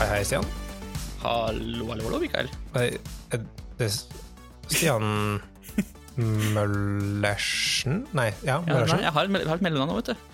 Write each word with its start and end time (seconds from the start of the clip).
Hei, 0.00 0.06
hei, 0.08 0.20
Stian. 0.24 0.46
Hallo, 1.20 1.84
hallo, 1.90 2.04
hallo, 2.08 2.18
Mikael. 2.22 2.48
Nei, 2.72 2.86
er 3.34 3.42
det 3.76 3.88
Stian 3.92 5.40
Møllersen? 6.16 8.04
Nei, 8.16 8.30
ja, 8.40 8.56
Ja, 8.56 8.60
nei, 8.64 8.72
Møllersen. 8.78 9.02
jeg 9.04 9.12
har 9.16 9.28
et, 9.28 9.34
jeg 9.42 9.50
har 9.50 9.60
et 9.60 9.64
mellomnavn 9.66 9.92
nå, 9.92 9.98
vet 10.00 10.10
du. 10.12 10.26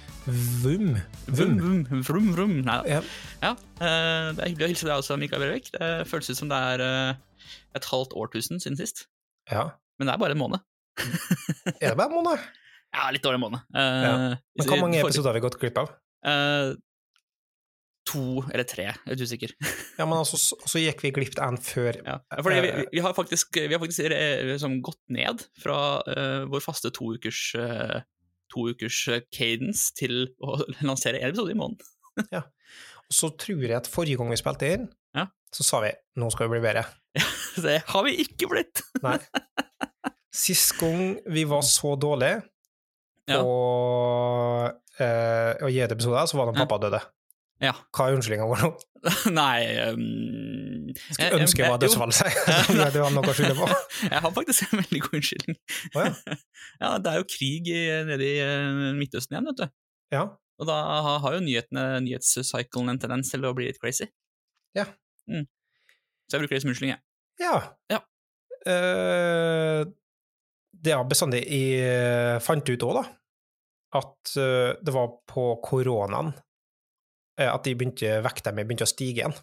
Vum. 0.63 0.87
Vum, 1.27 1.57
Vum. 1.59 1.83
vrum, 1.89 2.05
vrum, 2.07 2.29
vrum. 2.37 2.55
Nei, 2.67 2.79
Ja. 2.91 3.01
ja, 3.43 3.51
eh, 3.81 4.31
det 4.35 4.45
er 4.45 4.49
hyggelig 4.53 4.67
å 4.69 4.71
hilse 4.73 4.87
deg 4.89 4.95
også, 5.03 5.19
Mikael 5.19 5.43
Brevik. 5.43 5.71
Det 5.75 5.91
føles 6.11 6.31
ut 6.31 6.37
som 6.41 6.49
det 6.51 6.61
er 6.71 6.85
eh, 6.87 7.51
et 7.79 7.85
halvt 7.91 8.15
årtusen 8.15 8.63
siden 8.63 8.79
sist. 8.79 9.07
ja. 9.51 9.71
Men 9.99 10.09
det 10.11 10.13
er 10.15 10.19
bare 10.21 10.35
en 10.37 10.39
måned. 10.43 10.61
Er 11.81 11.89
det 11.91 11.97
bare 11.97 12.11
en 12.13 12.19
måned? 12.23 12.39
Ja, 12.97 13.11
litt 13.13 13.21
dårlig 13.25 13.37
en 13.41 13.43
måned. 13.43 13.61
Eh. 13.75 14.37
Men 14.57 14.69
hvor 14.71 14.79
mange 14.81 15.01
episoder 15.03 15.29
har 15.29 15.35
vi 15.37 15.41
gått 15.45 15.57
glipp 15.61 15.77
av? 15.83 15.91
Eh, 16.25 16.75
to 18.07 18.25
eller 18.53 18.67
tre, 18.69 18.89
jeg 18.89 18.99
er 19.03 19.15
litt 19.17 19.25
usikker. 19.27 19.55
Ja, 19.99 20.05
men 20.07 20.17
altså, 20.21 20.39
så, 20.41 20.59
så 20.69 20.81
gikk 20.83 21.01
vi 21.05 21.11
glipp 21.17 21.39
av 21.43 21.55
en 21.55 21.61
før. 21.63 21.99
Ja. 22.07 22.19
Fordi 22.39 22.61
vi, 22.63 22.73
vi, 22.81 22.85
vi 22.99 23.03
har 23.05 23.15
faktisk, 23.17 23.59
vi 23.59 23.73
har 23.75 23.83
faktisk 23.83 24.07
eh, 24.07 24.45
liksom 24.53 24.79
gått 24.87 25.03
ned 25.13 25.43
fra 25.63 25.79
uh, 26.07 26.45
vår 26.51 26.63
faste 26.65 26.93
to 26.95 27.15
ukers 27.17 27.41
uh, 27.59 27.99
to 28.53 28.69
ukers 28.71 28.99
eh, 29.11 29.25
cadence 29.35 29.91
til 29.99 30.29
å 30.39 30.59
lansere 30.87 31.21
en 31.21 31.33
episode 31.33 31.55
i 31.55 31.59
måneden. 31.59 31.89
ja. 32.37 32.45
Og 33.07 33.15
så 33.15 33.31
tror 33.39 33.63
jeg 33.67 33.77
at 33.77 33.91
forrige 33.91 34.21
gang 34.21 34.33
vi 34.33 34.41
spilte 34.41 34.73
inn, 34.77 34.87
Ja. 35.17 35.29
så 35.55 35.67
sa 35.67 35.83
vi 35.85 35.93
nå 36.21 36.31
skal 36.35 36.49
vi 36.49 36.57
bli 36.57 36.65
bedre. 36.69 36.87
Det 37.67 37.81
har 37.89 38.05
vi 38.07 38.17
ikke 38.23 38.49
blitt! 38.51 38.83
Nei. 39.05 39.19
Sist 40.37 40.75
gang 40.81 41.15
vi 41.33 41.47
var 41.49 41.63
så 41.65 41.95
dårlige 41.97 42.43
Ja. 43.27 43.41
på 43.43 43.53
eh, 45.03 45.53
å 45.65 45.71
gi 45.73 45.81
ut 45.83 45.95
episoder, 45.97 46.27
så 46.31 46.39
var 46.39 46.51
det 46.51 46.57
da 46.57 46.65
pappa 46.67 46.79
døde. 46.87 47.01
Ja. 47.63 47.73
Hva 47.97 48.07
er 48.11 48.17
unnskyldninga 48.19 48.47
vår 48.51 48.63
nå? 48.67 48.69
Nei 49.39 49.61
um, 49.89 50.01
Skulle 51.15 51.39
ønske 51.45 51.63
jeg 51.63 51.73
var 51.73 51.81
dødsfall, 51.81 52.13
seg. 52.17 52.35
det 52.95 53.01
var 53.01 53.15
noe 53.15 53.31
å 53.31 53.35
skylde 53.37 53.55
på. 53.57 53.69
Jeg 54.13 54.21
har 54.25 54.33
faktisk 54.35 54.67
en 54.67 54.83
veldig 54.83 55.01
god 55.05 55.17
unnskyldning. 55.21 55.59
Oh, 55.95 56.03
ja. 56.05 56.37
ja, 56.83 56.91
det 57.01 57.13
er 57.13 57.21
jo 57.23 57.29
krig 57.31 57.71
i, 57.73 57.81
nede 58.11 58.27
i 58.27 58.35
eh, 58.45 58.81
Midtøsten 58.99 59.37
igjen, 59.37 59.49
vet 59.53 59.63
du. 59.63 59.67
Ja. 60.17 60.25
Og 60.61 60.69
da 60.69 60.77
har- 61.05 61.21
har 61.25 61.37
jo 61.37 61.45
nyhetene, 61.45 61.85
nyhetscyclen 62.05 62.93
en 62.93 63.01
tendens 63.03 63.31
til 63.33 63.45
å 63.47 63.55
bli 63.57 63.69
litt 63.71 63.81
crazy. 63.83 64.09
Ja. 64.77 64.85
Mm. 65.31 65.45
Så 66.27 66.37
jeg 66.37 66.45
bruker 66.45 66.57
det 66.59 66.63
som 66.65 66.73
unnskyldning, 66.75 66.97
jeg. 66.97 67.47
Ja. 67.47 67.57
Ja. 67.93 68.03
Uh, 68.67 69.85
det 70.87 70.93
har 70.97 71.07
bestandig 71.09 71.45
jeg 71.49 72.43
fant 72.45 72.69
ut 72.69 72.85
òg, 72.85 72.99
da, 72.99 73.05
at 73.97 74.33
eh, 74.37 74.75
det 74.85 74.93
var 74.93 75.15
på 75.31 75.45
koronaen 75.65 76.29
eh, 76.35 76.43
at 77.45 77.65
de 77.65 77.75
begynte, 77.77 78.23
vekta 78.25 78.53
mi 78.53 78.65
begynte 78.65 78.87
å 78.87 78.91
stige 78.91 79.21
igjen. 79.23 79.35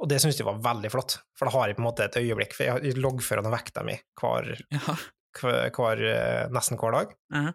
Og 0.00 0.08
det 0.08 0.20
syns 0.22 0.38
jeg 0.40 0.46
var 0.48 0.60
veldig 0.64 0.90
flott, 0.90 1.18
for 1.36 1.44
da 1.46 1.52
har 1.52 1.68
jeg 1.68 1.76
på 1.76 1.82
en 1.82 1.88
måte 1.90 2.04
et 2.06 2.16
øyeblikk, 2.16 2.54
for 2.56 2.64
jeg 2.64 2.96
loggfører 2.96 3.42
den 3.44 3.52
vekta 3.52 3.82
mi 3.84 3.98
hver, 4.20 4.54
Ja. 4.72 4.94
hver, 5.40 5.70
hver, 5.76 6.00
eh, 6.08 6.48
nesten 6.48 6.78
hver 6.80 6.92
dag. 6.92 7.12
Mhm. 7.32 7.52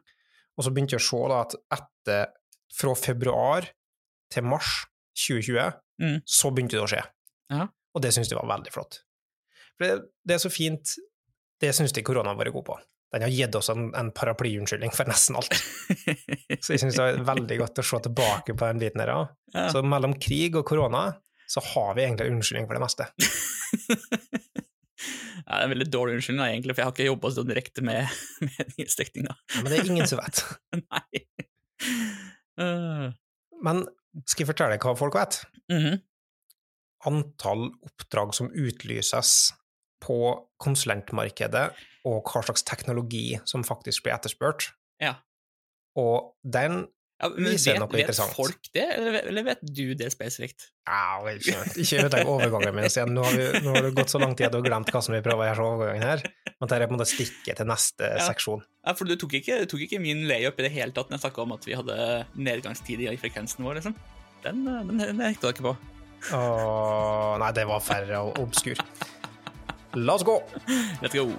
Og 0.57 0.63
så 0.63 0.71
begynte 0.71 0.91
jeg 0.95 1.01
å 1.01 1.09
se 1.09 1.27
da 1.29 1.41
at 1.41 1.55
etter, 1.79 2.27
fra 2.75 2.93
februar 2.95 3.69
til 4.31 4.43
mars 4.43 4.85
2020, 5.15 5.73
Mm. 6.01 6.21
så 6.27 6.51
begynte 6.51 6.71
det 6.75 6.83
å 6.83 6.87
skje. 6.91 7.03
Ja. 7.49 7.67
Og 7.95 8.01
det 8.01 8.11
syns 8.13 8.29
jeg 8.29 8.37
var 8.37 8.57
veldig 8.57 8.71
flott. 8.73 8.99
For 9.77 9.85
det, 9.87 10.05
det 10.25 10.33
er 10.35 10.39
så 10.49 10.51
fint 10.51 10.95
Det 11.61 11.69
syns 11.73 11.93
jeg 11.95 12.03
korona 12.03 12.33
har 12.33 12.35
vært 12.35 12.51
god 12.51 12.65
på. 12.65 12.75
Den 13.13 13.21
har 13.21 13.31
gitt 13.31 13.55
oss 13.55 13.69
en, 13.71 13.89
en 13.95 14.09
paraplyunnskyldning 14.15 14.91
for 14.95 15.07
nesten 15.07 15.37
alt. 15.39 15.53
Så 16.63 16.73
jeg 16.73 16.81
syns 16.81 16.97
det 16.97 17.05
er 17.05 17.21
veldig 17.27 17.59
godt 17.61 17.79
å 17.79 17.85
se 17.85 17.99
tilbake 18.07 18.55
på 18.57 18.65
den 18.71 18.81
biten 18.81 19.03
her. 19.03 19.13
Ja. 19.53 19.67
Så 19.71 19.83
mellom 19.85 20.17
krig 20.19 20.57
og 20.59 20.65
korona 20.67 21.07
så 21.47 21.61
har 21.61 21.93
vi 21.95 22.03
egentlig 22.07 22.31
unnskyldning 22.33 22.67
for 22.67 22.79
det 22.79 22.85
meste. 22.87 23.09
Ja, 25.45 25.59
det 25.59 25.61
er 25.61 25.67
en 25.67 25.73
veldig 25.75 25.85
dårlig 25.93 26.15
unnskyldning, 26.17 26.47
egentlig, 26.55 26.73
for 26.73 26.81
jeg 26.81 26.87
har 26.87 26.93
ikke 26.95 27.05
jobba 27.05 27.29
så 27.35 27.43
direkte 27.45 27.83
med, 27.85 28.13
med 28.47 28.71
nyhetsdekninga. 28.71 29.35
Ja, 29.53 29.59
men 29.61 29.67
det 29.69 29.77
er 29.77 29.89
ingen 29.91 30.07
som 30.09 30.21
vet. 30.23 30.39
Nei. 30.79 31.21
Uh, 32.57 33.11
Men 33.67 33.83
skal 34.23 34.41
jeg 34.45 34.49
fortelle 34.49 34.73
deg 34.77 34.87
hva 34.87 34.95
folk 34.97 35.17
vet? 35.19 35.43
mhm. 35.69 35.99
Antall 37.05 37.67
oppdrag 37.85 38.31
som 38.33 38.47
utlyses 38.49 39.51
på 40.05 40.17
konsulentmarkedet, 40.61 41.69
og 42.05 42.21
hva 42.29 42.43
slags 42.45 42.61
teknologi 42.67 43.39
som 43.49 43.63
faktisk 43.65 44.05
blir 44.05 44.13
etterspurt. 44.19 44.69
Ja. 45.01 45.15
Og 45.97 46.35
den 46.45 46.83
ja, 47.15 47.29
Viser 47.31 47.77
vet, 47.77 47.79
noe 47.79 47.87
vet 47.93 48.01
interessant. 48.03 48.33
folk 48.35 48.67
det, 48.75 48.83
eller, 48.91 49.15
eller 49.31 49.45
vet 49.47 49.61
du 49.63 49.93
det 49.95 50.09
spesifikt? 50.11 50.65
Ja, 50.83 51.21
ikke, 51.31 51.61
ikke 51.79 52.01
ødelegg 52.03 52.27
overgangen 52.27 52.75
min. 52.75 52.89
Stian. 52.91 53.13
Nå 53.15 53.23
har, 53.23 53.37
vi, 53.39 53.45
nå 53.63 53.71
har 53.71 53.85
det 53.87 53.93
gått 53.95 54.11
så 54.11 54.19
lang 54.19 54.35
tid 54.35 54.49
at 54.49 54.53
du 54.53 54.59
har 54.59 54.65
glemt 54.67 54.91
hva 54.91 55.01
som 55.05 55.15
vi 55.15 55.21
prøver 55.23 55.45
å 55.45 55.47
gjøre 55.47 55.61
så 55.61 55.69
overgangen 55.77 56.03
her. 56.05 56.25
Men 56.51 56.67
dette 56.67 56.77
er 56.83 56.91
på 56.91 56.93
en 56.93 56.99
måte 56.99 57.07
stikket 57.13 57.61
til 57.61 57.69
neste 57.71 58.11
Ja. 58.19 58.25
seksjon. 58.27 58.65
Ja, 58.83 58.93
for 58.99 59.07
du 59.07 59.15
tok 59.21 59.37
ikke, 59.39 59.61
du 59.63 59.71
tok 59.71 59.85
ikke 59.87 60.01
min 60.03 60.25
layup 60.27 60.59
i 60.59 60.67
det 60.67 60.73
hele 60.75 60.91
tatt 60.93 61.07
når 61.09 61.17
jeg 61.21 61.23
snakka 61.29 61.45
om 61.47 61.55
at 61.55 61.65
vi 61.71 61.79
hadde 61.79 61.97
nedgangstid 62.35 63.05
i 63.07 63.15
frekvensen 63.23 63.63
vår, 63.65 63.79
liksom. 63.79 63.95
Den, 64.43 64.61
eh, 64.67 64.83
den, 64.91 64.99
den 65.15 65.23
hekta 65.25 65.49
jeg 65.53 65.57
ikke 65.57 65.69
på. 65.71 65.75
Åh, 66.35 67.35
nei, 67.41 67.51
det 67.55 67.65
var 67.69 67.81
færre 67.85 68.21
og 68.27 68.39
obskur. 68.43 68.79
La 69.95 70.13
oss 70.13 70.23
gå! 70.23 70.43
Let's 71.01 71.13
go. 71.15 71.31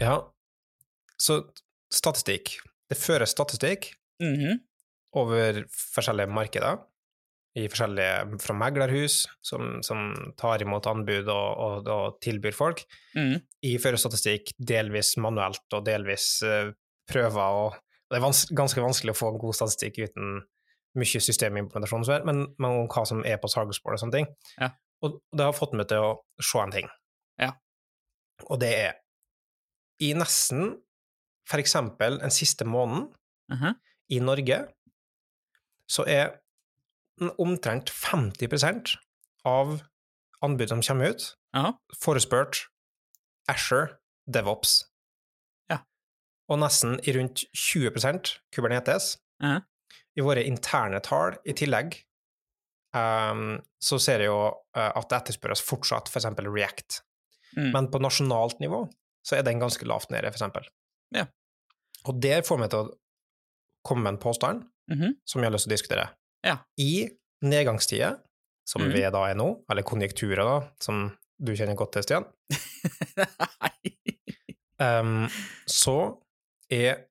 Ja, 0.00 0.14
så 1.20 1.40
statistikk. 1.92 2.56
Det 2.90 2.98
føres 2.98 3.34
statistikk 3.34 3.92
Mhm. 4.20 4.60
over 5.14 5.64
forskjellige 5.94 6.28
markeder, 6.30 6.78
i 7.56 7.66
forskjellige, 7.68 8.38
fra 8.40 8.54
meglerhus, 8.54 9.26
som, 9.42 9.82
som 9.82 10.12
tar 10.38 10.62
imot 10.62 10.86
anbud 10.86 11.26
og, 11.28 11.58
og, 11.58 11.88
og 11.88 12.20
tilbyr 12.22 12.52
folk. 12.54 12.84
mm. 13.16 13.40
I 13.66 13.76
fører 13.78 13.98
statistikk 13.98 14.52
delvis 14.56 15.16
manuelt 15.18 15.66
og 15.74 15.84
delvis 15.84 16.42
eh, 16.46 16.70
prøver, 17.10 17.58
og 17.64 17.74
det 18.10 18.18
er 18.18 18.24
vans 18.24 18.44
ganske 18.56 18.82
vanskelig 18.82 19.14
å 19.14 19.18
få 19.20 19.28
en 19.34 19.38
god 19.42 19.54
statistikk 19.58 19.98
uten 20.08 20.40
mye 20.98 21.20
systemimplementasjon, 21.22 22.24
men, 22.26 22.40
men 22.58 22.70
om 22.82 22.88
hva 22.90 23.04
som 23.06 23.20
er 23.24 23.36
på 23.38 23.50
Sargosport 23.52 23.94
og 23.94 24.00
sånne 24.02 24.16
ting. 24.16 24.26
Ja. 24.58 24.70
Og 25.06 25.20
det 25.32 25.44
har 25.46 25.54
fått 25.56 25.76
meg 25.78 25.86
til 25.92 26.02
å 26.02 26.10
se 26.42 26.58
en 26.64 26.72
ting. 26.74 26.88
Ja. 27.38 27.52
Og 28.48 28.58
det 28.62 28.72
er 28.74 28.96
i 30.02 30.10
nesten 30.16 30.74
for 31.48 31.60
eksempel 31.62 32.18
den 32.22 32.30
siste 32.34 32.64
måneden 32.68 33.08
Mhm. 33.50 33.74
i 34.14 34.18
Norge, 34.22 34.56
så 35.90 36.04
er 36.06 36.36
omtrent 37.42 37.90
50% 37.90 38.96
av 39.44 39.80
anbud 40.42 40.68
som 40.68 40.82
kommer 40.82 41.10
ut, 41.10 41.36
Ja. 41.54 41.72
forespurt 41.98 42.68
Asher 43.48 43.98
DevOps. 44.30 44.89
Og 46.50 46.58
nesten 46.58 46.96
i 47.06 47.12
rundt 47.14 47.44
20% 47.54 48.38
Kubernetes. 48.52 49.18
-huh. 49.42 49.60
I 50.16 50.20
våre 50.20 50.42
interne 50.44 51.00
tall 51.00 51.36
i 51.46 51.52
tillegg 51.52 51.94
um, 52.94 53.60
så 53.80 53.98
ser 53.98 54.18
jeg 54.18 54.26
jo 54.26 54.48
eh, 54.76 54.90
at 54.96 55.08
det 55.08 55.16
etterspørres 55.20 55.62
fortsatt 55.62 56.08
f.eks. 56.10 56.24
React. 56.24 57.02
Mm. 57.56 57.70
Men 57.72 57.88
på 57.90 57.98
nasjonalt 58.02 58.58
nivå 58.60 58.88
så 59.26 59.36
er 59.38 59.42
den 59.42 59.60
ganske 59.60 59.84
lavt 59.86 60.10
nede, 60.10 60.26
f.eks. 60.32 60.68
Ja. 61.14 61.26
Og 62.06 62.20
det 62.20 62.44
får 62.46 62.58
meg 62.58 62.70
til 62.70 62.78
å 62.78 62.90
komme 63.84 64.02
med 64.02 64.12
en 64.14 64.18
påstand 64.22 64.64
Mhm. 64.90 65.12
som 65.24 65.40
jeg 65.42 65.46
har 65.50 65.52
lyst 65.54 65.64
til 65.68 65.72
å 65.72 65.76
diskutere. 65.76 66.08
Ja. 66.44 66.56
I 66.78 67.08
nedgangstider, 67.44 68.18
som 68.66 68.82
Mhm. 68.82 68.92
vi 68.92 69.00
da 69.10 69.24
er 69.30 69.34
nå, 69.34 69.64
eller 69.70 69.82
konjunkturer, 69.82 70.36
da, 70.44 70.68
som 70.80 71.16
du 71.40 71.52
kjenner 71.52 71.76
godt 71.76 71.92
til, 71.92 72.02
Stian, 72.02 72.24
Nei. 73.62 73.96
Um, 74.80 75.28
så 75.68 76.18
er 76.70 77.04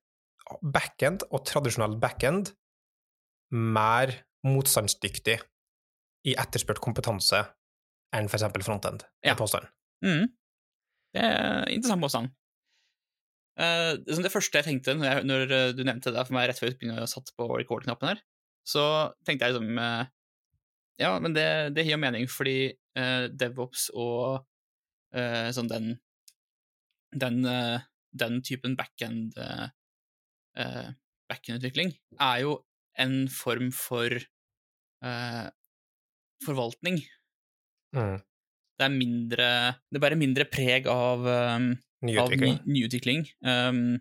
backend 0.62 1.24
og 1.30 1.44
tradisjonell 1.46 1.98
backend 2.00 2.54
mer 3.52 4.12
motstandsdyktig 4.46 5.38
i 6.28 6.36
etterspurt 6.38 6.80
kompetanse 6.82 7.42
enn 8.16 8.28
eksempel 8.28 8.64
frontend. 8.66 9.04
Ja. 9.24 9.36
påstanden. 9.38 9.70
Mhm. 10.04 10.28
Det 11.14 11.22
er 11.26 11.64
en 11.66 11.72
interessant 11.74 12.02
påstand. 12.04 12.30
Uh, 13.60 13.98
det, 14.06 14.30
første 14.32 14.60
jeg 14.60 14.64
tenkte 14.64 14.94
når, 14.94 15.06
jeg, 15.06 15.24
når 15.26 15.52
eh, 15.52 15.72
du 15.76 15.82
nevnte 15.84 16.12
det 16.14 16.22
for 16.24 16.32
meg 16.32 16.46
rett 16.48 16.60
før 16.60 16.70
jeg 16.70 17.08
satt 17.10 17.32
på 17.36 17.48
record-knappen 17.50 18.12
her, 18.12 18.20
så 18.64 18.84
tenkte 19.26 19.48
jeg 19.48 19.56
liksom 19.56 19.80
uh, 19.80 20.06
Ja, 21.00 21.18
men 21.18 21.34
det, 21.34 21.74
det 21.76 21.84
gir 21.88 21.98
mening, 22.00 22.28
fordi 22.30 22.72
uh, 22.98 23.26
DevOps 23.28 23.90
og 23.96 24.46
sånn 25.10 25.66
den 25.66 25.86
den, 27.18 27.42
den 28.12 28.40
typen 28.42 28.76
backend 28.76 29.36
eh, 29.38 29.68
uh, 30.58 30.88
backend-utvikling 31.30 31.92
er 32.18 32.40
jo 32.44 32.56
en 32.98 33.28
form 33.30 33.70
for 33.72 34.10
uh, 35.04 35.46
forvaltning 36.44 37.02
Mm. 37.90 38.20
det 38.78 38.84
er 38.86 38.92
mindre 38.94 39.46
Det 39.90 39.98
bærer 40.00 40.14
mindre 40.18 40.44
preg 40.46 40.86
av 40.86 41.24
um, 41.26 41.64
ny, 42.06 42.12
Nyutvikling. 42.14 42.60
nyutvikling. 42.70 43.24
Um, 43.42 43.98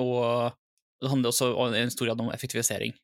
og 0.00 0.56
det 1.02 1.10
handler 1.12 1.28
også 1.28 1.50
om- 1.54 1.74
i 1.74 1.82
en 1.82 1.90
stor 1.92 2.06
grad 2.08 2.20
om 2.24 2.30
effektivisering. 2.32 2.94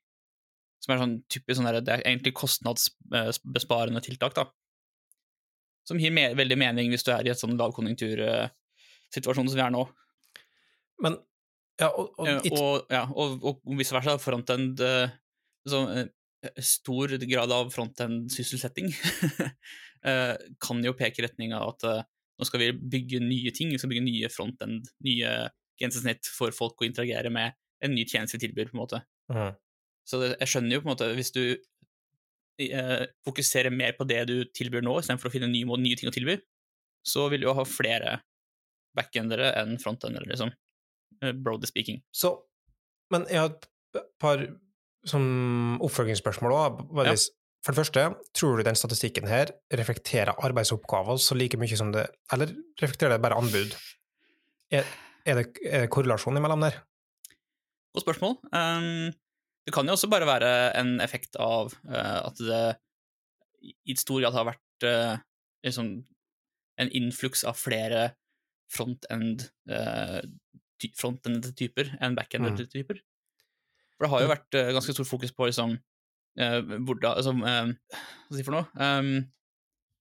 Som 0.80 0.94
er 0.94 0.98
sånn 1.02 1.22
typisk 1.28 1.60
sånn 1.60 1.68
der, 1.68 1.80
Det 1.82 1.94
er 1.98 2.02
egentlig 2.08 2.32
kostnadsbesparende 2.34 4.00
tiltak, 4.00 4.34
da. 4.34 4.46
Som 5.86 5.98
gir 5.98 6.10
me 6.10 6.32
veldig 6.34 6.56
mening 6.58 6.90
hvis 6.90 7.04
du 7.04 7.12
er 7.12 7.26
i 7.26 7.30
et 7.30 7.36
sånn 7.38 7.58
lavkonjunktursituasjon 9.08 9.48
som 9.48 9.58
vi 9.58 9.64
er 9.64 9.74
nå. 9.74 9.84
Men 11.04 11.18
ja, 11.78 11.88
og, 11.92 12.14
og, 12.18 12.26
Eh, 12.26 12.40
it- 12.44 12.52
og, 12.58 12.86
ja, 12.90 13.04
og, 13.14 13.44
og 13.44 13.78
vice 13.78 13.94
versa, 13.94 14.18
frontend 14.18 14.80
eh, 14.80 15.10
så, 15.66 15.84
eh, 15.94 16.08
Stor 16.62 17.08
grad 17.26 17.50
av 17.50 17.70
frontend-sysselsetting 17.74 18.92
kan 20.62 20.84
jo 20.84 20.92
peke 20.94 21.18
i 21.18 21.24
retning 21.26 21.52
av 21.52 21.72
at 21.72 21.82
nå 22.38 22.46
skal 22.46 22.60
vi 22.62 22.68
bygge 22.72 23.18
nye 23.18 23.50
ting, 23.50 23.72
vi 23.74 23.78
skal 23.82 23.90
bygge 23.90 24.04
nye 24.04 24.28
frontend, 24.30 24.86
nye 25.02 25.32
grensesnitt 25.80 26.30
for 26.30 26.54
folk 26.54 26.78
å 26.78 26.86
interagere 26.86 27.32
med 27.34 27.56
en 27.82 27.90
ny 27.90 28.04
tjeneste 28.06 28.38
vi 28.38 28.44
tilbyr, 28.46 28.70
på 28.70 28.78
en 28.78 28.82
måte. 28.84 29.02
Mm. 29.34 29.50
Så 30.06 30.22
det, 30.22 30.36
jeg 30.38 30.52
skjønner 30.52 30.76
jo 30.76 30.84
på 30.84 30.86
en 30.86 30.92
måte, 30.94 31.10
hvis 31.18 31.34
du 31.34 31.42
eh, 32.62 33.04
fokuserer 33.26 33.74
mer 33.74 33.98
på 33.98 34.06
det 34.06 34.22
du 34.30 34.36
tilbyr 34.54 34.86
nå, 34.86 34.94
istedenfor 35.02 35.32
å 35.32 35.34
finne 35.34 35.50
nye, 35.50 35.66
nye 35.82 35.98
ting 35.98 36.06
å 36.10 36.14
tilby, 36.14 36.38
så 37.02 37.26
vil 37.32 37.42
du 37.42 37.48
jo 37.50 37.58
ha 37.58 37.66
flere 37.66 38.20
backendere 38.98 39.52
enn 39.60 39.78
frontendere, 39.82 40.28
liksom. 40.30 40.52
Eh, 41.22 41.34
Broadly 41.34 41.70
speaking. 41.70 42.02
Så, 42.14 42.34
men 43.14 43.26
jeg 43.30 43.42
har 43.44 43.54
et 43.54 43.68
par 44.20 44.44
oppfølgingsspørsmål 45.08 46.54
òg. 46.54 46.80
For 47.64 47.74
det 47.74 47.80
første, 47.80 48.02
tror 48.38 48.58
du 48.58 48.66
den 48.66 48.78
statistikken 48.78 49.26
her 49.30 49.50
reflekterer 49.74 50.36
arbeidsoppgaver 50.46 51.18
så 51.22 51.34
like 51.34 51.58
mye 51.58 51.78
som 51.78 51.90
det 51.94 52.06
Eller 52.32 52.52
reflekterer 52.80 53.16
det 53.16 53.22
bare 53.24 53.38
anbud? 53.38 53.74
Er, 54.70 54.86
er, 55.26 55.40
det, 55.40 55.46
er 55.66 55.84
det 55.84 55.90
korrelasjon 55.92 56.38
imellom 56.38 56.62
der? 56.62 56.78
Godt 57.96 58.04
spørsmål. 58.04 58.36
Um, 58.52 59.10
det 59.66 59.74
kan 59.74 59.88
jo 59.88 59.96
også 59.96 60.10
bare 60.12 60.28
være 60.28 60.52
en 60.78 61.00
effekt 61.04 61.36
av 61.42 61.74
uh, 61.90 62.20
at 62.28 62.38
det 62.38 62.62
i 63.90 63.96
stor 63.98 64.22
grad 64.22 64.36
har 64.38 64.46
vært 64.52 64.86
uh, 64.86 65.18
liksom 65.66 65.90
en 66.78 66.92
influks 66.94 67.42
av 67.48 67.58
flere 67.58 68.12
front-end 68.72 69.48
front-end-typer 70.98 71.96
enn 72.04 72.16
back-end-typer. 72.18 73.00
For 73.98 74.06
det 74.06 74.12
har 74.12 74.22
jo 74.22 74.30
vært 74.30 74.58
eh, 74.58 74.70
ganske 74.76 74.94
stort 74.94 75.10
fokus 75.10 75.34
på 75.34 75.48
liksom 75.48 75.74
eh, 75.74 76.60
hvordan 76.62 77.18
altså, 77.18 77.34
eh, 77.34 77.72
Hva 77.74 78.30
skal 78.30 78.36
jeg 78.36 78.40
si 78.40 78.46
for 78.46 78.58
noe? 78.58 79.24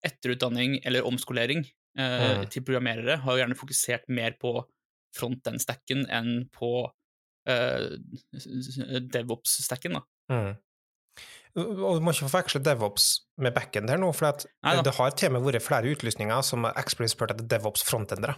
Etterutdanning 0.07 0.77
eller 0.87 1.07
omskolering 1.09 1.65
eh, 1.65 2.45
til 2.53 2.65
programmerere 2.67 3.17
har 3.23 3.33
jo 3.33 3.43
gjerne 3.43 3.59
fokusert 3.59 4.11
mer 4.13 4.37
på 4.41 4.59
front-end-stacken 5.17 6.05
enn 6.13 6.45
på 6.53 6.71
uh, 6.85 7.87
DevOps-stacken. 9.15 9.97
da. 9.97 10.03
Mm. 10.29 10.51
Og 11.57 11.97
du 11.97 12.05
må 12.05 12.13
ikke 12.13 12.27
forveksle 12.27 12.61
DevOps 12.65 13.09
med 13.41 13.55
backend 13.57 13.89
her 13.89 14.01
nå, 14.01 14.11
for 14.17 14.29
at 14.29 14.45
det 14.85 14.95
har 14.99 15.15
til 15.17 15.31
og 15.31 15.37
med 15.39 15.47
vært 15.47 15.65
flere 15.65 15.93
utlysninger 15.95 16.43
som 16.45 16.67
eksplisitt 16.69 17.17
spurt 17.17 17.33
etter 17.33 17.49
DevOps 17.49 17.85
frontendere. 17.87 18.37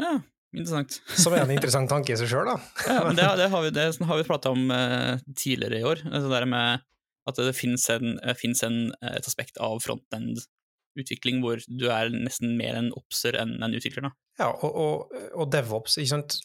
Ja, 0.00 0.16
interessant. 0.50 0.98
Som 1.14 1.36
er 1.36 1.44
en 1.44 1.54
interessant 1.56 1.92
tanke 1.92 2.14
i 2.14 2.18
seg 2.18 2.32
sjøl, 2.32 2.50
da. 2.50 2.56
Ja, 2.88 2.98
men 3.06 3.18
det, 3.18 3.28
det 3.38 3.46
har 3.52 3.62
vi, 3.62 3.74
det 3.76 3.86
har 4.10 4.18
vi 4.18 4.26
prata 4.26 4.54
om 4.54 4.72
uh, 4.74 5.22
tidligere 5.38 5.78
i 5.78 5.86
år. 5.86 6.02
Altså 6.10 6.32
det 6.32 6.42
med 6.50 6.88
at 7.30 7.38
det 7.38 7.54
finnes, 7.54 7.84
en, 7.94 8.16
eh, 8.18 8.34
finnes 8.34 8.64
en, 8.66 8.78
et 9.06 9.26
aspekt 9.30 9.60
av 9.62 9.78
frontend-utvikling 9.84 11.38
hvor 11.44 11.60
du 11.70 11.84
er 11.94 12.10
nesten 12.10 12.56
mer 12.58 12.74
en 12.74 12.90
oppser 12.98 13.38
enn 13.38 13.60
en 13.62 13.76
utvikler. 13.78 14.08
da. 14.08 14.10
Ja, 14.40 14.48
og, 14.50 14.72
og, 14.74 15.20
og 15.38 15.52
DevOps, 15.54 16.00
ikke 16.02 16.16
sant 16.16 16.40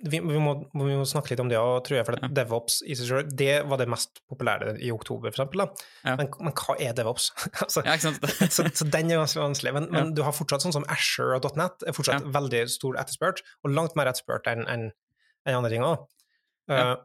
vi, 0.00 0.20
vi, 0.24 0.38
må, 0.40 0.52
vi 0.72 0.94
må 0.96 1.04
snakke 1.08 1.32
litt 1.34 1.40
om 1.42 1.50
det 1.50 1.58
òg, 1.60 1.82
tror 1.84 1.98
jeg, 1.98 2.06
for 2.08 2.16
Ja. 2.22 2.30
DevOps 2.38 2.78
i 2.86 2.96
seg 2.96 3.08
selv, 3.10 3.32
det 3.36 3.58
var 3.68 3.80
det 3.80 3.88
mest 3.92 4.22
populære 4.30 4.76
i 4.80 4.90
oktober, 4.94 5.28
for 5.34 5.42
eksempel. 5.44 5.64
Ja. 6.06 6.14
Men, 6.20 6.30
men 6.40 6.54
hva 6.56 6.76
er 6.80 6.94
DevOps? 6.96 7.28
altså, 7.64 7.84
Ja, 7.84 7.96
så, 8.56 8.64
så 8.72 8.88
den 8.88 9.12
er 9.12 9.20
ganske 9.20 9.42
vanskelig. 9.42 9.74
Men, 9.76 9.88
men 9.92 10.14
du 10.16 10.22
har 10.24 10.36
fortsatt 10.36 10.64
sånn 10.64 10.74
som 10.78 10.86
Asher 10.92 11.34
og 11.36 11.48
.net 11.60 11.84
er 11.86 11.96
fortsatt 11.96 12.24
veldig 12.34 12.64
stor 12.72 12.96
etterspurt, 13.02 13.44
og 13.64 13.74
langt 13.76 13.96
mer 13.98 14.08
etterspurt 14.12 14.48
enn 14.52 14.64
enn- 14.66 14.92
en 15.46 15.58
andre 15.60 15.70
ting 15.70 15.84
òg. 15.86 16.06
Ja. 16.66 16.96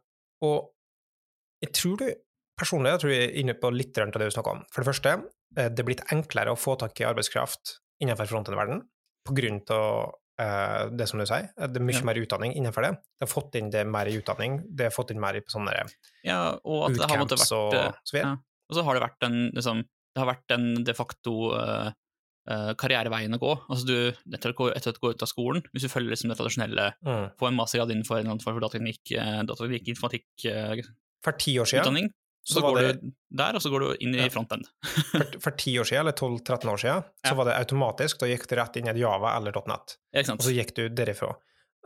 og 0.41 0.71
jeg 1.61 1.69
tror 1.77 1.99
du 1.99 2.07
personlig 2.57 2.95
jeg 2.95 3.01
tror 3.03 3.11
jeg 3.13 3.25
er 3.27 3.35
inne 3.43 3.53
på 3.57 3.69
litt 3.73 3.97
av 4.01 4.09
det 4.15 4.29
du 4.31 4.33
snakker 4.33 4.55
om. 4.57 4.63
For 4.73 4.81
det 4.81 4.89
første, 4.89 5.11
eh, 5.57 5.69
det 5.69 5.83
er 5.83 5.87
blitt 5.91 6.01
enklere 6.13 6.53
å 6.53 6.57
få 6.57 6.73
tak 6.81 6.97
i 7.01 7.05
arbeidskraft 7.05 7.75
innenfor 8.01 8.29
frontend-verden 8.31 8.81
på 9.27 9.35
eh, 10.39 10.89
det 10.95 11.07
som 11.09 11.19
du 11.19 11.25
sier. 11.25 11.49
Det 11.57 11.77
er 11.77 11.83
mye 11.85 11.95
Ja. 11.99 12.03
mer 12.05 12.15
utdanning 12.15 12.53
innenfor 12.55 12.81
det. 12.83 12.91
Det 13.19 13.27
har 13.27 13.31
fått 13.31 13.55
inn 13.55 13.69
det 13.69 13.85
mer 13.87 14.05
i 14.07 14.17
utdanning, 14.17 14.61
det 14.75 14.85
har 14.89 14.91
fått 14.91 15.11
inn 15.11 15.19
mer 15.19 15.35
i 15.35 15.41
sånne 15.41 15.73
Ja, 16.23 16.57
og 16.63 16.91
at 16.91 16.97
det 16.97 17.09
har 17.09 17.17
måttet 17.17 17.37
bootcamps 17.39 17.51
vært 17.51 17.57
og 17.57 17.73
eh, 17.73 17.91
så 18.03 18.13
videre. 18.17 18.29
ja. 18.29 18.37
Og 18.71 18.75
så 18.77 18.83
har 18.87 18.93
det 18.95 19.01
vært 19.03 19.23
en 19.27 19.51
liksom, 19.51 19.83
Det 20.15 20.19
har 20.19 20.27
vært 20.35 20.51
en 20.51 20.83
de 20.83 20.93
facto 20.93 21.53
uh, 21.55 21.91
uh, 22.49 22.73
karriereveien 22.75 23.33
å 23.33 23.39
gå. 23.39 23.51
Altså 23.69 23.85
du, 23.87 24.13
etter, 24.35 24.51
å 24.51 24.53
gå, 24.57 24.71
ut 25.11 25.21
av 25.23 25.27
skolen, 25.27 25.61
hvis 25.71 25.83
du 25.83 25.89
følger 25.89 26.11
liksom 26.11 26.29
det 26.29 26.37
tradisjonelle 26.37 26.93
Mm. 27.05 27.31
få 27.39 27.47
en 27.47 27.55
mastergrad 27.55 27.91
innenfor 27.91 28.17
en 28.17 28.19
eller 28.25 28.31
annen 28.31 28.43
form 28.43 28.55
for 28.59 28.65
datateknikk, 28.67 29.13
datateknikk 29.47 29.87
informatikk-utdanning, 29.87 30.83
For 31.23 31.31
ti 31.33 31.55
år 31.59 31.65
siden 31.65 32.11
så, 32.43 32.55
så 32.57 32.61
går 32.65 32.79
det 32.81 32.93
du 33.01 33.11
der, 33.37 33.55
og 33.55 33.61
så 33.61 33.69
går 33.69 33.79
du 33.85 33.89
inn 34.05 34.15
i 34.15 34.23
Ja. 34.23 34.29
frontend. 34.33 34.65
for, 35.11 35.25
for 35.43 35.51
10 35.51 35.77
år 35.79 35.87
siden, 35.91 36.01
eller 36.05 36.13
12-13 36.17 36.71
år 36.73 36.81
siden, 36.81 37.03
så 37.25 37.31
Ja. 37.31 37.37
var 37.37 37.45
det 37.51 37.55
automatisk. 37.59 38.19
Da 38.19 38.25
gikk 38.31 38.47
du 38.49 38.55
rett 38.57 38.75
inn 38.81 38.87
i 38.87 38.91
et 38.95 38.97
Java 38.97 39.35
eller 39.37 39.51
.net, 39.67 39.97
ja, 40.13 40.25
og 40.33 40.41
så 40.41 40.51
gikk 40.55 40.73
du 40.75 40.87
derifra. 40.89 41.35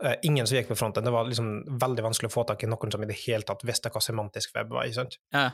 Eh, 0.04 0.16
ingen 0.28 0.46
som 0.46 0.58
gikk 0.58 0.68
på 0.68 0.76
fronten. 0.76 1.04
Det 1.04 1.12
var 1.12 1.24
liksom 1.28 1.78
veldig 1.80 2.02
vanskelig 2.04 2.28
å 2.28 2.34
få 2.34 2.46
tak 2.48 2.64
i 2.64 2.66
noen 2.68 2.92
som 2.92 3.02
i 3.02 3.06
det 3.08 3.16
hele 3.26 3.42
tatt 3.48 3.62
visste 3.64 3.88
hva 3.92 4.00
semantisk 4.04 4.52
web 4.54 4.68
var. 4.74 4.84
ikke 4.84 4.94
sant? 5.02 5.16
Ja. 5.32 5.50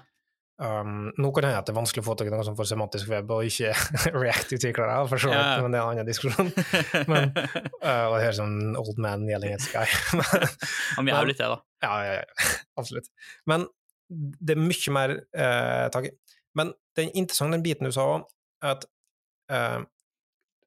Um, 0.63 1.11
nå 1.19 1.31
kan 1.35 1.43
det 1.43 1.49
hende 1.51 1.59
at 1.63 1.67
det 1.67 1.73
er 1.73 1.79
vanskelig 1.81 2.03
å 2.05 2.07
få 2.11 2.15
tak 2.19 2.29
i 2.29 2.31
noen 2.31 2.45
som 2.45 2.55
får 2.59 2.67
semantisk 2.71 3.09
web, 3.09 3.31
og 3.35 3.43
ikke 3.49 3.71
React-utviklere, 4.23 4.97
for 5.11 5.19
så 5.19 5.31
vidt, 5.33 5.63
men 5.65 5.73
det 5.75 5.79
er 5.81 5.83
en 5.83 5.93
annen 5.97 6.07
diskusjon. 6.11 6.51
Men- 7.09 7.33
Uh, 7.83 8.07
og 8.13 8.19
det 8.21 8.27
er 8.29 8.37
som 8.37 8.53
old 8.79 8.99
man 9.03 9.25
yelling 9.27 9.55
at 9.57 9.65
sky. 9.65 9.83
Han 10.97 11.07
litt 11.27 11.39
det, 11.41 11.49
da. 11.51 11.57
ja, 11.83 11.95
ja, 12.07 12.13
ja, 12.21 12.51
absolutt. 12.79 13.09
Men 13.51 13.67
det 14.13 14.55
er 14.57 14.61
mye 14.61 14.93
mer 14.95 15.15
eh, 15.33 15.89
tak 15.95 16.07
i. 16.09 16.13
Men 16.59 16.73
det 16.95 17.07
er 17.07 17.17
interessant 17.17 17.55
den 17.57 17.63
biten 17.65 17.89
du 17.89 17.93
sa 17.95 18.05
òg, 18.19 18.27
at 18.69 18.85
eh, 19.51 19.81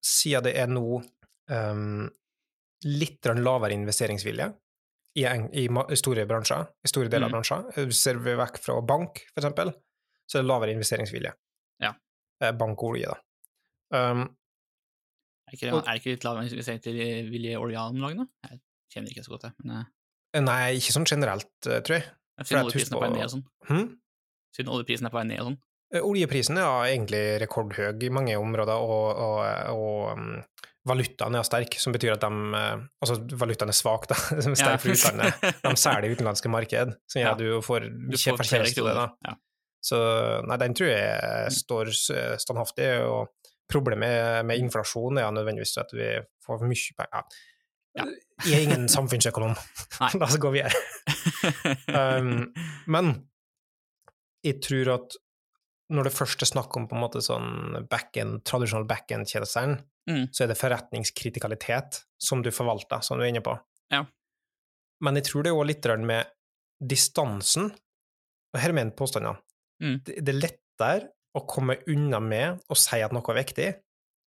siden 0.05 0.43
det 0.48 0.55
er 0.62 0.67
nå 0.72 0.86
eh, 1.50 1.81
litt 2.86 3.29
lavere 3.39 3.74
investeringsvilje 3.77 4.48
i, 5.15 5.24
en, 5.29 5.46
i, 5.55 5.67
i 5.69 5.96
store 6.00 6.25
bransjer, 6.27 6.65
i 6.84 6.91
store 6.91 7.08
deler 7.10 7.27
av 7.29 7.31
Mm. 7.31 7.36
bransjer, 7.38 7.67
eh, 7.77 7.89
ser 7.96 8.17
vi 8.19 8.34
vekk 8.36 8.58
fra 8.60 8.79
bank, 8.81 9.22
for 9.34 9.41
eksempel, 9.43 9.72
så 10.27 10.39
er 10.39 10.43
det 10.43 10.50
lavere 10.50 10.74
investeringsvilje. 10.75 11.31
Ja. 11.86 11.93
Eh, 12.41 12.51
bank 12.51 12.81
og 12.84 12.96
olje, 12.96 13.13
da. 13.13 13.22
Um, 14.12 14.25
Er 15.48 15.53
ikke, 15.53 15.72
Og- 15.77 15.84
er 15.86 15.93
det 15.93 16.01
ikke 16.01 16.13
litt 16.15 16.24
lavere 16.25 16.50
investeringsvilje 16.50 17.51
i 17.51 17.55
olje 17.62 17.77
om 17.77 18.00
dagen, 18.01 18.17
da? 18.17 18.50
Jeg 18.50 18.60
kjenner 18.91 19.12
ikke 19.13 19.24
så 19.24 19.29
godt, 19.36 19.41
det, 19.43 19.53
Men 19.63 19.86
eh, 20.34 20.41
nei, 20.41 20.74
ikke 20.79 20.91
sånn 20.96 21.05
generelt, 21.05 21.51
eh, 21.69 21.81
tror 21.86 22.00
jeg. 22.01 22.08
Siden 22.44 22.65
oljeprisen 22.65 22.98
på 22.98 23.00
på- 23.00 23.30
sånn. 23.32 23.46
hmm? 23.70 23.88
Siden 24.56 24.72
oljeprisen 24.75 25.06
er 25.08 25.13
på 25.13 25.20
vei 25.22 25.25
ned 25.30 25.39
og 25.39 25.48
sånn. 25.51 25.58
Eh, 25.94 26.01
Oljeprisen 26.01 26.58
er 26.58 26.88
egentlig 26.89 27.24
rekordhøy 27.46 28.04
i 28.04 28.10
mange 28.10 28.36
områder, 28.42 28.74
og, 28.75 29.20
og, 29.22 29.38
og 29.72 30.18
um, 30.18 30.42
valutaen 30.89 31.36
er 31.38 31.44
sterk, 31.46 31.77
som 31.80 31.94
betyr 31.94 32.15
at 32.18 32.22
de 32.25 32.30
eh, 32.60 32.84
Altså, 33.06 33.20
valutaen 33.38 33.70
er 33.70 33.77
svak, 33.77 34.08
da, 34.10 34.15
som 34.44 34.51
er 34.51 34.60
sterk 34.60 34.82
for 34.82 34.92
utlandet. 34.96 35.46
De 35.63 35.75
selger 35.86 36.15
utenlandske 36.18 36.50
marked, 36.51 36.96
som 37.08 37.22
gjør 37.22 37.27
Ja. 37.30 37.34
at 37.34 37.44
du 37.44 37.62
får 37.62 37.88
får 38.18 38.39
fortjeneste 38.42 38.82
av 38.82 38.88
det. 38.89 38.96
da. 39.00 39.08
Ja. 39.30 39.36
Så 39.86 39.98
nei, 40.50 40.58
den 40.58 40.74
tror 40.74 40.89
jeg 40.89 41.51
står 41.54 41.92
standhaftig, 42.42 42.88
og 43.06 43.30
problemet 43.70 44.42
med 44.46 44.58
inflasjon 44.62 45.18
er 45.22 45.30
nødvendigvis 45.34 45.77
at 45.77 45.94
vi 45.94 46.08
får 46.46 46.65
mye 46.65 46.96
penger. 46.98 47.38
Ja. 47.95 48.05
Jeg 48.45 48.53
er 48.57 48.63
ingen 48.65 48.87
samfunnsøkonom. 48.91 49.53
La 50.19 50.25
oss 50.27 50.35
gå 50.43 50.51
videre. 50.51 50.75
Um, 51.87 52.49
men 52.91 53.13
jeg 54.45 54.59
tror 54.65 54.91
at 54.97 55.15
når 55.93 56.07
det 56.09 56.15
først 56.17 56.41
er 56.43 56.49
snakk 56.49 56.75
om 56.77 56.87
på 56.89 56.97
en 56.97 57.03
måte 57.03 57.21
sånn 57.23 57.85
back-end, 57.89 58.41
tradisjonal 58.47 58.87
back-end-tjenester, 58.89 59.77
Mm. 60.05 60.27
så 60.29 60.43
er 60.43 60.51
det 60.51 60.59
forretningskritikalitet 60.59 62.03
som 62.21 62.43
du 62.45 62.51
forvalter, 62.53 63.01
som 63.01 63.17
du 63.17 63.23
er 63.25 63.31
inne 63.31 63.41
på. 63.41 63.55
Ja. 63.89 64.03
Men 65.01 65.17
jeg 65.17 65.25
tror 65.25 65.41
det 65.41 65.49
er 65.49 65.57
òg 65.57 65.65
litt 65.65 65.87
med 66.05 66.29
distansen, 66.77 67.71
og 68.53 68.59
her 68.61 68.69
er 68.69 68.77
min 68.77 68.91
påstand, 68.91 69.25
ja. 69.25 69.33
Mm. 69.81 69.95
Det, 70.05 70.19
det 70.21 70.35
er 70.35 70.41
lettere 70.43 71.09
å 71.33 71.41
komme 71.49 71.79
unna 71.89 72.19
med 72.21 72.61
å 72.69 72.77
si 72.77 73.01
at 73.01 73.11
noe 73.17 73.25
er 73.33 73.39
viktig 73.41 73.69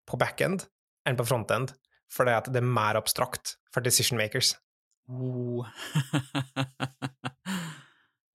på 0.09 0.17
back-end 0.17 0.65
enn 1.07 1.19
på 1.19 1.27
front-end, 1.29 1.75
fordi 2.13 2.35
at 2.37 2.51
det 2.53 2.61
er 2.63 2.67
mer 2.69 2.99
abstrakt 3.01 3.57
for 3.73 3.81
decision 3.85 4.19
makers. 4.19 4.55
Oh. 5.09 5.65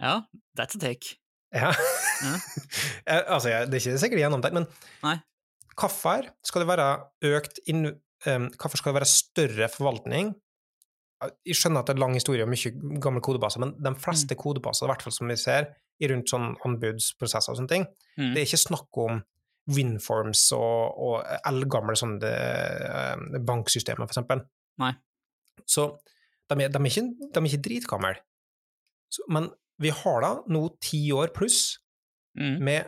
ja, 0.01 0.21
that's 0.57 0.75
a 0.75 0.79
take. 0.79 1.17
Ja. 1.53 1.73
Ja. 2.21 2.37
Eh, 3.09 3.23
altså, 3.33 3.49
det 3.65 3.73
er 3.73 3.79
ikke 3.81 3.97
sikkert 3.97 4.19
gjennomtenkt, 4.21 4.53
men 4.59 4.67
Nei. 5.01 5.15
hvorfor 5.73 6.27
skal 6.45 6.61
det 6.61 6.67
være 6.69 6.85
økt 7.31 7.57
inn, 7.71 7.87
um, 8.29 8.45
hvorfor 8.61 8.77
skal 8.77 8.93
det 8.93 8.99
være 8.99 9.09
større 9.09 9.69
forvaltning? 9.73 10.29
Jeg 11.49 11.57
skjønner 11.57 11.81
at 11.81 11.89
det 11.89 11.95
er 11.95 12.01
lang 12.03 12.13
historie 12.13 12.45
og 12.45 12.51
mye 12.53 12.99
gamle 13.01 13.23
kodebaser, 13.25 13.63
men 13.65 13.73
de 13.81 13.93
fleste 14.01 14.37
kodebaser, 14.37 14.85
i 14.85 14.91
hvert 14.93 15.01
fall 15.05 15.15
som 15.17 15.33
vi 15.33 15.37
ser 15.41 15.71
i 16.01 16.09
rundt 16.13 16.29
sånn 16.29 16.53
anbudsprosesser 16.65 17.53
og 17.55 17.59
sånne 17.59 17.73
ting, 17.73 17.89
Mm. 18.19 18.33
det 18.35 18.41
er 18.41 18.47
ikke 18.51 18.61
snakk 18.67 18.97
om 19.01 19.17
Winforms 19.69 20.51
og, 20.57 20.97
og 20.97 21.25
eldgamle 21.45 21.95
sånne 21.95 22.31
eh, 22.31 23.39
banksystemer, 23.45 24.07
for 24.07 24.13
eksempel. 24.15 24.41
Nei. 24.81 24.93
Så 25.69 25.85
de 26.49 26.63
er, 26.65 26.69
de 26.73 26.79
er 26.79 26.89
ikke, 26.89 27.03
de 27.33 27.39
er 27.39 27.47
ikke 27.47 27.63
dritgamle. 27.69 28.15
Men 29.29 29.49
vi 29.81 29.89
har 29.89 30.21
da 30.23 30.33
nå 30.49 30.65
ti 30.81 31.03
år 31.11 31.33
pluss 31.35 31.77
Mm. 32.31 32.61
med 32.63 32.85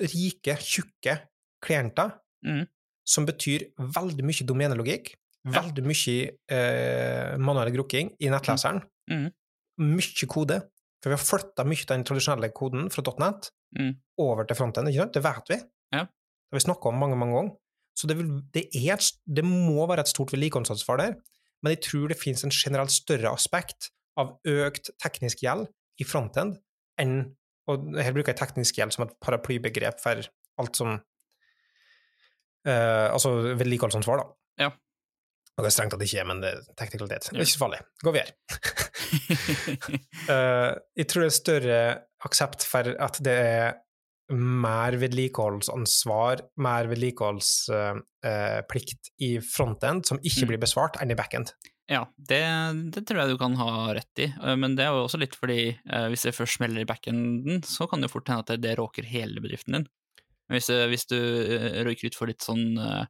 rike, 0.00 0.54
tjukke 0.56 1.18
klienter, 1.62 2.14
Mm. 2.42 2.62
som 3.04 3.26
betyr 3.26 3.66
veldig 3.78 4.24
mye 4.24 4.46
domenelogikk, 4.48 5.10
Ja. 5.44 5.60
veldig 5.60 5.84
mye 5.84 6.30
eh, 6.48 7.36
manuell 7.36 7.70
grukking 7.70 8.16
i 8.18 8.30
nettleseren, 8.32 8.80
Mm. 9.10 9.30
mye 9.78 10.26
kode, 10.26 10.62
for 11.00 11.10
vi 11.10 11.16
har 11.16 11.22
flytta 11.24 11.64
mye 11.64 11.84
av 11.86 11.94
den 11.96 12.04
tradisjonelle 12.08 12.52
koden 12.56 12.90
fra 12.92 13.02
.net 13.18 13.50
Mm. 13.78 13.92
over 14.18 14.44
til 14.44 14.56
fronten, 14.58 14.88
ikke 14.90 14.98
sant? 15.04 15.12
Det 15.14 15.22
vet 15.22 15.50
vi. 15.52 15.56
Ja. 15.94 16.00
Det 16.02 16.50
har 16.50 16.58
vi 16.58 16.64
snakka 16.64 16.88
om 16.90 16.96
mange, 16.98 17.16
mange 17.16 17.36
ganger. 17.36 17.52
Så 17.94 18.08
det, 18.10 18.16
vil, 18.18 18.32
det, 18.50 18.64
er 18.74 18.96
et, 18.96 19.10
det 19.26 19.44
må 19.46 19.86
være 19.86 20.00
et 20.02 20.10
stort 20.10 20.32
vedlikeholdsansvar 20.34 20.98
der, 20.98 21.14
men 21.62 21.74
jeg 21.76 21.82
tror 21.86 22.08
det 22.10 22.18
finnes 22.18 22.42
en 22.44 22.50
generelt 22.50 22.90
større 22.90 23.30
aspekt 23.30 23.92
av 24.18 24.32
økt 24.48 24.90
teknisk 24.98 25.44
gjeld 25.44 25.68
i 26.00 26.04
frontend 26.04 26.58
enn 26.98 27.36
Og 27.70 27.92
her 28.02 28.10
bruker 28.16 28.32
jeg 28.32 28.40
teknisk 28.40 28.78
gjeld 28.80 28.90
som 28.96 29.04
et 29.06 29.12
paraplybegrep 29.22 30.00
for 30.02 30.18
alt 30.58 30.76
som 30.76 30.98
Uh, 32.66 33.08
Altså 33.14 33.30
vedlikeholdsansvar, 33.56 34.20
da. 34.20 34.26
Ja. 34.66 34.70
Og 35.60 35.66
det 35.66 35.68
er 35.68 35.74
strengt 35.76 35.92
tatt 35.92 36.00
ikke, 36.06 36.22
er, 36.22 36.28
men 36.30 36.38
det 36.40 36.48
er 36.54 36.60
teknikalitet. 36.80 37.26
Det 37.28 37.36
er 37.36 37.44
ikke 37.44 37.52
så 37.52 37.60
farlig. 37.60 37.80
Gå 38.00 38.14
videre. 38.16 38.32
uh, 40.32 40.72
jeg 40.96 41.04
tror 41.10 41.26
det 41.26 41.28
er 41.28 41.36
større 41.36 41.80
aksept 42.24 42.64
for 42.68 42.88
at 42.96 43.20
det 43.24 43.36
er 43.36 43.76
mer 44.30 44.94
vedlikeholdsansvar, 45.00 46.40
mer 46.62 46.86
vedlikeholdsplikt 46.90 49.08
i 49.26 49.30
frontend 49.42 50.06
som 50.06 50.20
ikke 50.22 50.44
Mm. 50.46 50.50
blir 50.52 50.60
besvart, 50.62 50.94
enn 51.02 51.10
i 51.10 51.16
backend. 51.18 51.50
Ja, 51.90 52.04
det, 52.14 52.38
det 52.94 53.02
tror 53.06 53.18
jeg 53.18 53.28
du 53.32 53.38
kan 53.40 53.56
ha 53.58 53.90
rett 53.96 54.18
i, 54.22 54.28
Eh, 54.30 54.54
men 54.56 54.76
det 54.78 54.84
er 54.86 54.92
jo 54.94 55.02
også 55.08 55.18
litt 55.18 55.34
fordi 55.34 55.74
eh, 55.74 56.06
hvis 56.12 56.22
det 56.22 56.36
først 56.36 56.56
smeller 56.60 56.80
i 56.84 56.86
backenden, 56.86 57.64
så 57.66 57.88
kan 57.90 57.98
det 58.00 58.10
fort 58.12 58.28
hende 58.30 58.42
at 58.44 58.50
det, 58.52 58.60
det 58.62 58.76
råker 58.78 59.02
hele 59.10 59.40
bedriften 59.42 59.74
din. 59.74 59.86
Men 60.46 60.54
hvis, 60.54 60.70
hvis 60.70 61.06
du 61.10 61.18
eh, 61.18 61.82
røyker 61.82 62.06
ut 62.06 62.14
for 62.14 62.30
litt 62.30 62.42
sånn 62.46 62.78
uh, 62.78 63.02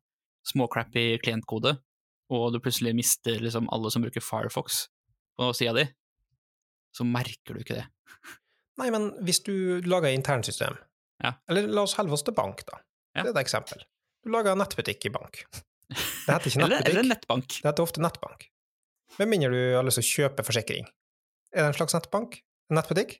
småcrappy 0.48 1.18
klientkode, 1.20 1.76
og 2.30 2.52
du 2.54 2.60
plutselig 2.62 2.92
mister 2.96 3.40
liksom 3.42 3.68
alle 3.74 3.90
som 3.92 4.04
bruker 4.04 4.22
Firefox 4.24 4.84
på 5.38 5.50
sida 5.56 5.74
di, 5.76 5.86
så 6.94 7.06
merker 7.06 7.56
du 7.56 7.62
ikke 7.64 7.78
det. 7.80 7.86
Nei, 8.80 8.88
men 8.94 9.10
hvis 9.26 9.42
du 9.46 9.52
lager 9.86 10.12
internsystem, 10.14 10.78
Ja. 11.22 11.34
eller 11.50 11.66
la 11.68 11.82
oss 11.84 11.96
holde 11.98 12.14
oss 12.16 12.22
til 12.24 12.34
bank, 12.36 12.62
da. 12.68 12.78
Ja. 13.14 13.24
Det 13.24 13.32
er 13.32 13.34
et 13.34 13.42
eksempel. 13.44 13.82
Du 14.24 14.30
lager 14.32 14.56
nettbutikk 14.56 15.04
i 15.06 15.12
bank. 15.12 15.42
Det 15.90 16.30
heter 16.36 16.46
ikke 16.52 16.62
nettbutikk, 16.62 16.88
eller 16.92 17.06
nettbank. 17.08 17.46
det 17.50 17.66
heter 17.66 17.82
ofte 17.82 18.02
nettbank. 18.04 18.44
Med 19.18 19.28
mindre 19.28 19.50
du 19.50 19.60
har 19.74 19.82
lyst 19.82 19.98
til 19.98 20.06
å 20.06 20.10
kjøpe 20.10 20.44
forsikring. 20.46 20.86
Er 21.50 21.64
det 21.64 21.70
en 21.72 21.78
slags 21.80 21.96
nettbank? 21.96 22.36
En 22.70 22.78
nettbutikk? 22.78 23.16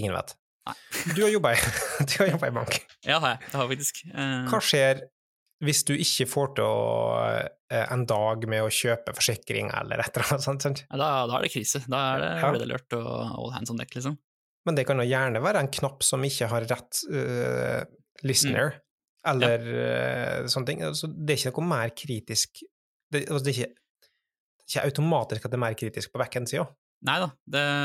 Ingen 0.00 0.14
vet. 0.16 0.32
Nei. 0.68 0.74
Du 1.12 1.20
har 1.26 1.30
jobba 1.34 1.52
i, 1.52 1.58
i 2.48 2.54
bank. 2.56 2.78
Ja. 3.04 3.18
Det 3.20 3.52
har 3.52 3.68
jeg 3.68 3.68
faktisk. 3.74 4.00
Uh... 4.14 4.48
Hva 4.48 4.60
skjer 4.64 5.04
hvis 5.64 5.80
du 5.88 5.94
ikke 5.98 6.26
får 6.30 6.50
til 6.58 6.64
å, 6.64 7.18
eh, 7.70 7.86
en 7.92 8.04
dag 8.06 8.44
med 8.50 8.62
å 8.62 8.70
kjøpe 8.70 9.14
forsikring 9.16 9.72
eller 9.74 9.98
et 10.04 10.14
eller 10.16 10.32
annet 10.36 10.46
sånt? 10.64 10.82
ja, 10.86 10.96
da, 11.00 11.08
da 11.26 11.38
er 11.38 11.46
det 11.48 11.52
krise. 11.52 11.80
Da 11.90 12.02
er 12.14 12.20
det 12.22 12.32
Ja. 12.40 12.50
blir 12.52 12.62
det 12.62 12.68
lurt 12.70 12.92
og 12.98 13.08
all 13.38 13.50
hands 13.56 13.70
on 13.74 13.76
deck, 13.80 13.90
liksom. 13.96 14.18
Men 14.66 14.74
det 14.76 14.86
kan 14.86 14.98
jo 15.00 15.06
gjerne 15.08 15.40
være 15.42 15.62
en 15.64 15.70
knapp 15.72 16.02
som 16.04 16.22
ikke 16.22 16.48
har 16.50 16.66
rett 16.68 17.00
uh, 17.10 17.84
listener, 18.22 18.74
eller 19.24 19.58
eh, 19.64 20.46
sånne 20.50 20.66
ting. 20.66 20.82
Altså, 20.84 21.08
det 21.08 21.34
er 21.34 21.50
ikke 21.50 21.60
noe 21.62 21.68
mer 21.72 21.90
kritisk 21.96 22.60
Det, 23.10 23.22
altså, 23.30 23.44
det 23.44 23.54
er 23.54 23.62
ikke, 23.62 23.74
ikke 24.68 24.84
automatisk 24.90 25.44
at 25.46 25.50
det 25.54 25.56
er 25.56 25.62
mer 25.64 25.76
kritisk 25.80 26.12
på 26.12 26.20
backend-sida. 26.20 26.66
Nei 27.08 27.14
da, 27.22 27.28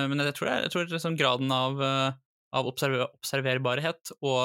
men 0.10 0.20
jeg 0.20 0.34
tror, 0.36 0.50
jeg 0.50 0.72
tror 0.74 0.90
liksom 0.92 1.16
graden 1.16 1.52
av, 1.56 1.80
eh, 1.80 2.12
av 2.54 2.68
observer, 2.70 3.08
observerbarhet 3.18 4.14
og, 4.22 4.40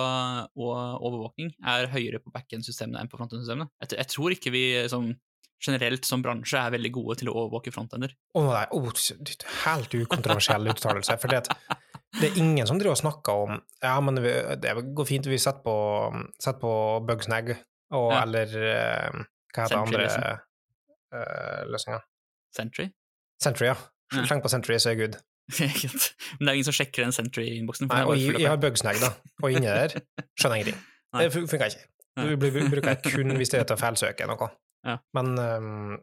og 0.57 0.75
overvåkning 1.05 1.53
er 1.69 1.91
høyere 1.93 2.21
på 2.23 2.33
backend-systemene 2.35 3.03
enn 3.03 3.11
på 3.11 3.21
frontend-systemene. 3.21 3.69
Jeg, 3.85 3.99
jeg 4.01 4.11
tror 4.15 4.35
ikke 4.35 4.53
vi 4.55 4.63
som, 4.91 5.11
generelt 5.65 6.09
som 6.09 6.25
bransje 6.25 6.61
er 6.61 6.75
veldig 6.77 6.93
gode 6.95 7.19
til 7.21 7.31
å 7.31 7.37
overvåke 7.43 7.73
frontender. 7.75 8.15
Å 8.33 8.45
nei, 8.47 8.65
oh, 8.77 8.89
helt 9.67 9.99
ukontroversiell 10.01 10.73
uttalelse. 10.73 11.19
For 11.21 11.35
det, 11.35 11.43
det 12.19 12.31
er 12.31 12.41
ingen 12.41 12.69
som 12.69 12.81
driver 12.81 12.97
og 12.97 13.03
snakker 13.03 13.45
om 13.47 13.59
Ja, 13.85 13.99
men 14.05 14.23
vi, 14.25 14.33
det 14.63 14.77
går 14.97 15.09
fint, 15.09 15.29
vi 15.29 15.41
setter 15.43 15.65
på, 15.67 15.77
setter 16.41 16.63
på 16.65 16.75
Bugsnag, 17.09 17.57
og, 17.93 18.11
Ja. 18.13 18.23
eller 18.25 18.57
eh, 18.73 19.21
Hva 19.55 19.65
heter 19.65 19.77
Sentry, 19.77 19.85
andre 19.85 20.05
liksom. 20.07 20.25
uh, 21.13 21.63
løsninger? 21.73 22.09
Sentry? 22.57 22.91
Century, 23.43 23.71
ja. 23.71 23.77
Sleng 24.25 24.41
på 24.43 24.51
Century, 24.51 24.79
så 24.81 24.91
er 24.91 24.97
jeg 24.97 25.01
good. 25.05 25.19
Men 26.39 26.45
det 26.45 26.51
er 26.51 26.57
ingen 26.59 26.69
som 26.69 26.77
sjekker 26.77 27.07
den 27.07 27.15
Sentry-innboksen. 27.17 27.89
Nei, 27.89 28.03
og 28.05 28.19
jeg, 28.21 28.37
jeg 28.37 28.51
har. 28.51 28.61
Bugsnag, 28.61 29.01
da, 29.01 29.15
og 29.41 29.55
inni 29.55 29.71
der 29.71 29.97
skjønner 30.37 30.59
jeg 30.59 30.67
ingenting. 30.67 30.85
Det 31.19 31.31
funka 31.33 31.71
ikke. 31.71 31.87
Du 32.19 32.35
bruker 32.37 32.91
jeg 32.91 33.15
kun 33.15 33.37
hvis 33.39 33.53
det 33.53 33.63
er 33.63 33.67
til 33.69 33.79
å 33.79 33.81
feilsøke 33.81 34.27
noe. 34.29 34.49
Ja. 34.87 34.99
Men 35.17 35.35
um, 35.39 35.99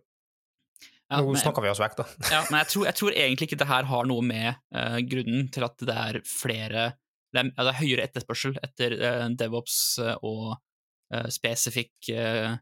Ja, 1.12 1.22
nå 1.22 1.36
snakker 1.38 1.64
vi 1.64 1.70
oss 1.70 1.82
vekk, 1.82 1.98
da. 2.00 2.06
Ja, 2.34 2.42
men 2.50 2.60
jeg 2.64 2.72
tror, 2.72 2.86
jeg 2.90 2.98
tror 3.00 3.16
egentlig 3.16 3.50
ikke 3.50 3.60
det 3.62 3.70
her 3.70 3.90
har 3.92 4.08
noe 4.10 4.25
med 4.25 4.56
uh, 4.75 4.98
grunnen 5.06 5.50
til 5.54 5.68
at 5.68 5.86
det 5.86 5.98
er 6.08 6.20
flere 6.25 6.88
Det 7.36 7.44
er, 7.44 7.52
det 7.54 7.68
er 7.70 7.80
høyere 7.82 8.08
etterspørsel 8.08 8.58
etter 8.66 8.98
uh, 8.98 9.28
DevOps 9.38 9.78
eh, 10.02 10.18
og 10.25 10.56
uh, 10.56 11.30
spesifikk 11.34 12.10
uh, 12.16 12.58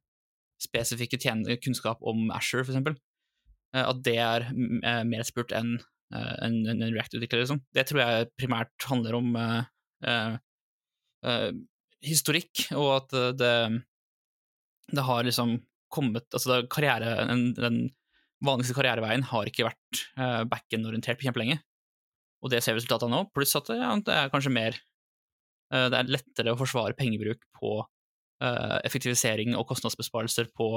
spesifikke 0.63 1.19
kunnskap 1.63 2.03
om 2.07 2.29
Asher, 2.31 2.63
for 2.63 2.71
eksempel. 2.71 2.95
At 3.73 3.99
det 4.05 4.15
er 4.21 4.45
mm, 4.53 5.09
mer 5.09 5.25
spurt 5.27 5.51
enn 5.51 5.73
en, 6.13 6.57
en 6.69 6.83
React-utvikler, 6.85 7.43
liksom. 7.43 7.61
Det 7.73 7.85
tror 7.89 8.03
jeg 8.03 8.29
primært 8.39 8.87
handler 8.89 9.17
om 9.17 9.33
eh, 9.39 9.69
eh, 10.09 10.35
eh, 11.25 11.49
historikk, 12.03 12.67
og 12.75 12.89
at 12.99 13.17
eh, 13.17 13.31
det, 13.39 13.53
det 14.93 15.05
har 15.09 15.27
liksom 15.27 15.57
kommet 15.93 16.25
Altså, 16.33 16.63
karriere, 16.73 17.19
en, 17.29 17.51
den 17.53 17.83
vanligste 18.43 18.75
karriereveien 18.75 19.23
har 19.29 19.47
ikke 19.47 19.67
vært 19.67 19.99
uh, 20.17 20.41
backend-orientert 20.49 21.19
på 21.19 21.27
kjempelenge. 21.27 21.59
Og 22.43 22.51
det 22.51 22.63
ser 22.63 22.73
vi 22.75 22.81
resultatet 22.81 23.07
av 23.07 23.11
nå, 23.13 23.19
pluss 23.35 23.53
at 23.59 23.69
ja, 23.71 23.93
det 24.03 24.15
er 24.17 24.31
kanskje 24.33 24.51
mer 24.51 24.75
uh, 25.71 25.85
Det 25.93 25.99
er 25.99 26.11
lettere 26.11 26.55
å 26.55 26.59
forsvare 26.59 26.97
pengebruk 26.97 27.45
på 27.59 27.75
uh, 28.43 28.77
effektivisering 28.83 29.55
og 29.59 29.67
kostnadsbesparelser 29.69 30.49
på, 30.57 30.75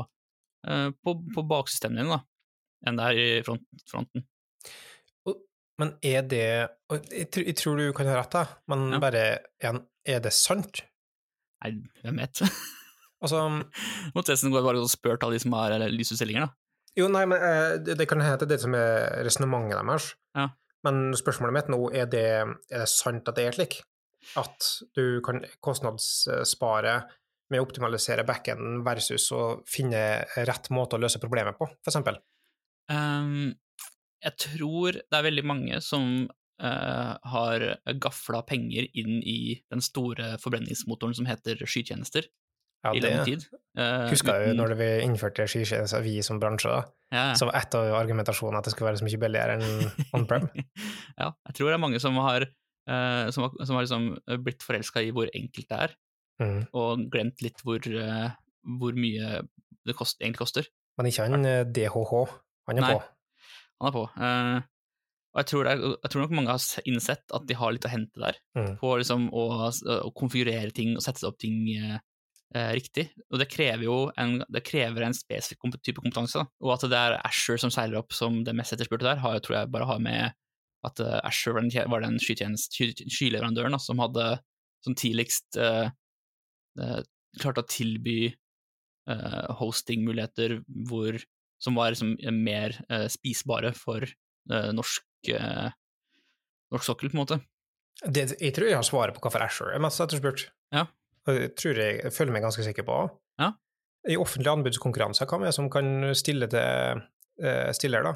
eh, 0.69 0.88
på, 1.02 1.16
på 1.35 1.47
baksystemene 1.50 2.05
dine, 2.05 2.19
da, 2.19 2.87
enn 2.87 3.00
det 3.00 3.09
er 3.09 3.21
i 3.23 3.28
front, 3.47 3.66
fronten. 3.90 4.26
Men 5.80 5.90
er 6.09 6.23
det 6.25 6.40
jeg, 6.42 7.26
tr- 7.35 7.45
jeg 7.47 7.56
tror 7.61 7.76
du 7.80 7.90
kan 7.97 8.09
ha 8.09 8.14
rett, 8.21 8.33
da, 8.33 8.45
men 8.73 8.87
Ja. 8.95 9.00
bare 9.02 9.25
igjen, 9.61 9.83
er 10.09 10.21
det 10.25 10.33
sant? 10.33 10.83
Nei, 11.64 11.73
hvem 12.04 12.21
vet? 12.23 12.40
Altså 13.23 13.42
Nå 14.14 14.23
resten 14.25 14.52
går 14.52 14.62
det 14.62 14.68
bare 14.71 14.80
og 14.85 14.90
spør 14.92 15.18
alle 15.21 15.37
de 15.37 15.42
som 15.42 15.52
har 15.56 15.75
ut 15.76 16.06
stillinger, 16.09 16.47
da. 16.47 16.52
Jo, 16.97 17.09
nei, 17.12 17.26
men 17.28 17.42
eh, 17.45 17.75
det, 17.85 17.99
det 18.00 18.06
kan 18.09 18.23
hende 18.25 18.49
det 18.49 18.56
som 18.62 18.73
er 18.78 19.21
resonnementet 19.26 19.76
deres. 19.85 20.06
Ja. 20.37 20.47
Men 20.87 21.12
spørsmålet 21.18 21.52
mitt 21.59 21.68
nå, 21.73 21.80
er 21.92 22.06
det, 22.09 22.25
er 22.73 22.80
det 22.85 22.88
sant 22.88 23.28
at 23.28 23.37
det 23.37 23.45
er 23.50 23.56
slik? 23.59 23.80
At 24.40 24.64
du 24.97 25.21
kan 25.25 25.42
kostnadsspare 25.64 26.97
med 27.52 27.61
å 27.61 27.66
optimalisere 27.66 28.25
backenden 28.26 28.80
versus 28.87 29.28
å 29.37 29.61
finne 29.71 30.25
rett 30.49 30.71
måte 30.75 30.97
å 30.97 31.02
løse 31.02 31.21
problemet 31.23 31.59
på, 31.61 31.68
for 31.68 31.92
eksempel? 31.92 32.16
Ehm, 32.90 33.52
jeg 34.25 34.37
tror 34.40 34.96
det 34.96 35.18
er 35.18 35.26
veldig 35.26 35.44
mange 35.46 35.80
som 35.85 36.26
uh, 36.62 37.12
har 37.32 37.64
gafla 38.00 38.42
penger 38.49 38.88
inn 38.96 39.20
i 39.20 39.58
den 39.73 39.82
store 39.85 40.37
forbrenningsmotoren 40.42 41.14
som 41.18 41.28
heter 41.28 41.61
skytjenester, 41.66 42.28
Ja, 42.85 42.92
i 42.94 43.00
det 43.02 43.11
lang 43.11 43.25
tid. 43.26 43.44
Eh, 43.76 44.06
husker 44.12 44.37
jeg 44.38 44.52
jo 44.52 44.58
når 44.61 44.75
vi 44.78 44.87
innførte 45.04 45.46
skytjenester, 45.50 46.04
vi 46.04 46.20
som 46.23 46.38
bransje, 46.40 46.70
da. 46.70 46.85
ja. 47.12 47.25
Så 47.37 47.49
var 47.49 47.58
et 47.58 47.75
av 47.75 47.92
argumentasjonene 47.99 48.61
at 48.61 48.68
det 48.68 48.75
skulle 48.75 48.92
være 48.92 49.00
så 49.00 49.08
mye 49.08 49.20
billigere 49.20 49.56
enn 49.56 50.11
on-prem. 50.14 50.46
ja, 51.20 51.32
jeg 51.49 51.58
tror 51.58 51.73
det 51.73 51.76
er 51.76 51.82
mange 51.82 52.00
som 52.02 52.16
har, 52.23 52.46
uh, 52.46 53.26
som 53.35 53.46
har, 53.49 53.56
som 53.64 53.78
har 53.78 53.87
liksom 53.88 54.08
blitt 54.44 54.62
forelska 54.64 55.02
i 55.02 55.11
hvor 55.16 55.32
enkelt 55.35 55.68
det 55.73 55.80
er, 55.88 55.96
Mm. 56.37 56.66
og 56.76 57.06
glemt 57.08 57.40
litt 57.40 57.62
hvor, 57.64 57.80
uh, 57.80 58.26
hvor 58.76 58.92
mye 58.92 59.38
det 59.88 59.94
kost, 59.96 60.18
egentlig 60.20 60.42
koster. 60.42 60.66
Men 61.00 61.08
ikke 61.08 61.25
han 61.25 61.46
DHH. 61.73 62.12
Han 62.68 62.76
er 62.76 62.85
Nei. 62.85 62.90
på. 62.92 63.15
Han 63.80 63.88
er 63.90 63.95
på. 63.95 64.02
Uh, 64.16 64.59
og 65.37 65.40
jeg 65.42 65.49
tror, 65.50 65.64
det 65.66 65.73
er, 65.75 65.80
jeg 66.06 66.11
tror 66.12 66.23
nok 66.25 66.30
mange 66.38 66.52
har 66.54 66.85
innsett 66.88 67.35
at 67.37 67.45
de 67.49 67.56
har 67.61 67.73
litt 67.76 67.85
å 67.85 67.92
hente 67.92 68.21
der, 68.23 68.38
Mm. 68.56 68.71
på 68.80 68.92
liksom 68.97 69.26
å, 69.37 69.42
å 69.68 70.11
konfigurere 70.16 70.71
ting 70.73 70.95
og 70.97 71.02
sette 71.04 71.26
opp 71.28 71.37
ting 71.42 71.59
uh, 71.76 71.99
riktig. 72.73 73.11
Og 73.28 73.42
det 73.42 73.49
krever 73.52 73.85
jo 73.85 73.97
en, 74.16 74.38
det 74.49 74.62
krever 74.64 75.04
en 75.04 75.16
spesifikk 75.16 75.76
type 75.85 76.00
kompetanse. 76.00 76.40
Da. 76.40 76.47
Og 76.64 76.73
at 76.73 76.87
det 76.88 76.97
er 77.02 77.18
Asher 77.21 77.61
som 77.61 77.71
seiler 77.75 78.00
opp 78.00 78.16
som 78.16 78.40
det 78.47 78.54
mest 78.56 78.73
etterspurte 78.73 79.04
der, 79.11 79.21
har, 79.21 79.37
tror 79.45 79.59
jeg 79.59 79.73
bare 79.75 79.90
har 79.92 80.00
med 80.00 80.33
at 80.88 81.04
uh, 81.04 81.18
Asher 81.26 81.52
var 81.52 81.66
den, 81.66 81.90
var 81.92 82.00
den 82.06 82.16
sky- 82.23 82.95
skyleverandøren 83.12 83.76
da, 83.76 83.83
som 83.83 84.00
hadde 84.00 84.38
som 84.87 84.95
tidligst 84.97 85.56
klarte 87.40 87.61
å 87.62 87.66
tilby 87.68 88.28
hosting-muligheter 89.61 90.61
hvor, 90.88 91.16
som 91.63 91.77
var 91.79 91.93
liksom 91.95 92.15
mer 92.43 92.77
eh, 92.91 93.07
spisbare 93.13 93.73
for 93.77 94.05
eh, 94.05 94.71
norsk, 94.77 95.05
eh, 95.33 95.71
norsk 96.75 96.85
sokkel, 96.91 97.11
på 97.13 97.17
en 97.19 97.23
måte. 97.23 97.39
Det, 98.05 98.27
jeg 98.41 98.53
tror 98.57 98.69
jeg 98.69 98.77
har 98.77 98.85
svaret 98.87 99.17
på 99.17 99.23
hvorfor 99.25 99.45
Asher 99.47 99.73
er 99.73 99.81
mest 99.81 100.01
etterspurt. 100.05 100.49
Ja. 100.75 100.85
Jeg 101.27 101.55
tror 101.59 101.79
jeg, 101.81 102.01
jeg 102.05 102.13
føler 102.15 102.35
meg 102.37 102.45
ganske 102.45 102.63
sikker 102.67 102.85
på. 102.87 102.99
Ja. 103.41 103.53
I 104.07 104.19
offentlige 104.21 104.53
anbudskonkurranser, 104.53 105.27
hva 105.27 105.41
det 105.47 105.55
som 105.57 105.71
kan 105.73 106.13
stille 106.15 106.47
til 106.53 107.01
eh, 107.43 107.73
stiller, 107.75 108.05
da? 108.07 108.15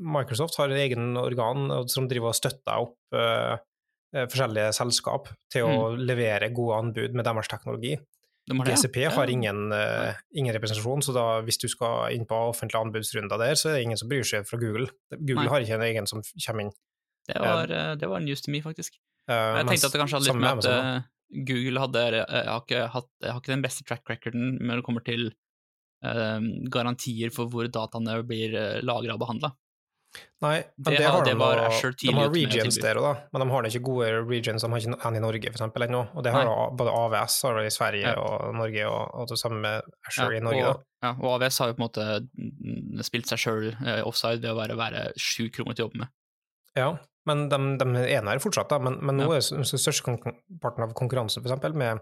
Microsoft 0.00 0.58
har 0.60 0.70
en 0.70 0.80
egen 0.80 1.16
organ 1.18 1.70
som 1.90 2.06
driver 2.10 2.30
og 2.30 2.36
støtter 2.38 2.84
opp 2.84 3.16
eh, 3.16 3.54
eh, 4.16 4.26
forskjellige 4.30 4.74
selskap 4.76 5.30
til 5.52 5.66
å 5.66 5.72
Mm. 5.94 6.02
levere 6.10 6.50
gode 6.54 6.76
anbud 6.82 7.14
med 7.16 7.24
deres 7.26 7.48
teknologi. 7.50 7.94
De 8.48 8.56
har. 8.58 8.66
GCP 8.66 9.02
Ja. 9.02 9.10
har 9.10 9.30
ingen, 9.30 9.72
uh, 9.72 10.14
ingen 10.34 10.54
representasjon, 10.54 11.02
så 11.02 11.12
da, 11.14 11.24
hvis 11.46 11.60
du 11.60 11.68
skal 11.68 12.14
inn 12.14 12.26
på 12.26 12.34
offentlige 12.50 12.80
anbudsrunder 12.80 13.38
der, 13.38 13.54
så 13.54 13.70
er 13.70 13.78
det 13.78 13.82
ingen 13.84 14.00
som 14.00 14.08
bryr 14.08 14.24
seg 14.26 14.48
fra 14.48 14.58
Google. 14.58 14.88
Google 15.12 15.44
Nei. 15.44 15.52
har 15.52 15.60
ikke 15.60 15.76
en 15.76 15.86
egen 15.86 16.06
som 16.10 16.22
kommer 16.46 16.66
inn. 16.66 16.72
Det 17.28 17.38
var, 17.38 17.70
uh, 17.70 17.94
det 18.00 18.08
var 18.08 18.20
news 18.24 18.42
to 18.42 18.50
me, 18.50 18.62
faktisk. 18.64 18.96
Uh, 19.30 19.60
Jeg 19.60 19.68
tenkte 19.68 19.86
at 19.86 19.92
det 19.92 20.00
kanskje 20.00 20.18
hadde 20.18 20.30
litt 20.30 20.40
med, 20.40 20.56
med 20.56 20.66
at 20.66 21.04
Google 21.46 21.80
hadde, 21.84 22.26
har, 22.26 22.64
ikke 22.64 22.88
hatt, 22.90 23.10
har 23.22 23.38
ikke 23.38 23.54
den 23.54 23.62
beste 23.62 23.84
track 23.86 24.02
recorden 24.10 24.58
når 24.58 24.80
det 24.80 24.84
kommer 24.88 25.04
til 25.06 25.30
garantier 26.72 27.28
for 27.28 27.44
hvor 27.52 27.66
dataene 27.68 28.22
blir 28.24 28.80
lagra 28.80 29.14
og 29.14 29.20
behandla. 29.20 29.50
Nei, 30.42 30.56
men 30.56 30.64
Det 30.78 30.96
det, 30.96 31.04
har- 31.06 31.12
har 31.18 31.24
det 31.24 31.32
de, 31.34 31.38
var 31.38 31.56
da- 31.56 31.66
Azure 31.68 31.92
tidlig 31.92 32.14
ute 32.14 32.16
med 32.16 32.30
å 32.30 32.34
regions 32.34 32.74
tilby. 32.78 32.82
der 32.82 32.96
òg, 32.96 33.02
da, 33.04 33.12
men 33.32 33.40
de 33.44 33.52
har 33.54 33.62
ikke 33.68 33.82
gode 33.84 34.06
regions, 34.26 34.62
de 34.64 34.70
har 34.72 34.78
ikke 34.80 35.06
en 35.06 35.16
i 35.16 35.20
Norge 35.20 35.50
for 35.52 35.58
eksempel 35.60 35.82
ennå. 35.86 36.00
Og 36.16 36.24
det 36.24 36.32
har 36.32 36.44
Nei. 36.48 36.76
både 36.80 36.94
AVS 36.96 37.42
har 37.42 37.54
det 37.60 37.66
i 37.66 37.74
Sverige 37.76 38.06
Ja. 38.08 38.14
og 38.18 38.54
Norge, 38.56 38.86
og, 38.88 39.14
og 39.20 39.28
det 39.28 39.38
samme 39.38 39.60
med 39.60 39.82
Azure 40.08 40.36
i 40.36 40.40
Norge. 40.40 40.64
og, 40.66 40.82
ja, 41.02 41.10
og 41.20 41.28
AVS 41.42 41.58
har 41.58 41.68
jo 41.68 41.74
på 41.74 41.82
en 41.84 41.88
måte 41.88 43.04
spilt 43.04 43.26
seg 43.30 43.38
sjøl 43.38 43.68
offside 44.06 44.40
ved 44.40 44.50
å 44.50 44.56
være, 44.56 44.76
være 44.80 45.12
sju 45.16 45.50
kroner 45.52 45.74
til 45.76 45.84
å 45.84 45.88
jobbe 45.90 45.98
med. 46.02 46.08
Ja, 46.76 46.88
men 47.26 47.48
de, 47.50 47.56
de 47.78 48.04
er 48.08 48.22
der 48.24 48.38
fortsatt, 48.42 48.68
da. 48.70 48.78
Men, 48.78 48.98
men 49.04 49.16
nå 49.20 49.28
Ja. 49.30 49.36
er 49.36 49.62
størsteparten 49.68 50.82
av 50.82 50.94
konkurransen 50.94 51.42
eksempel 51.44 51.74
med, 51.74 52.00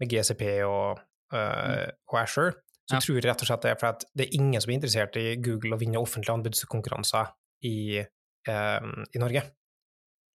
med 0.00 0.08
GCP 0.10 0.62
og, 0.66 0.98
eh, 1.32 1.86
og 2.10 2.18
Azure, 2.20 2.52
så. 2.90 2.94
Ja. 2.94 2.98
tror 3.00 3.16
jeg 3.16 3.24
rett 3.24 3.40
og 3.42 3.46
slett 3.48 3.62
det 3.62 3.70
er 3.72 3.80
fordi 3.80 4.06
det 4.14 4.26
er 4.28 4.34
ingen 4.38 4.60
som 4.60 4.70
er 4.70 4.76
interessert 4.78 5.16
i 5.16 5.36
Google 5.42 5.74
å 5.74 5.80
vinne 5.80 5.98
offentlige 5.98 6.34
anbudskonkurranser 6.36 7.32
i, 7.64 7.98
eh, 7.98 8.80
i 9.14 9.18
Norge. 9.22 9.42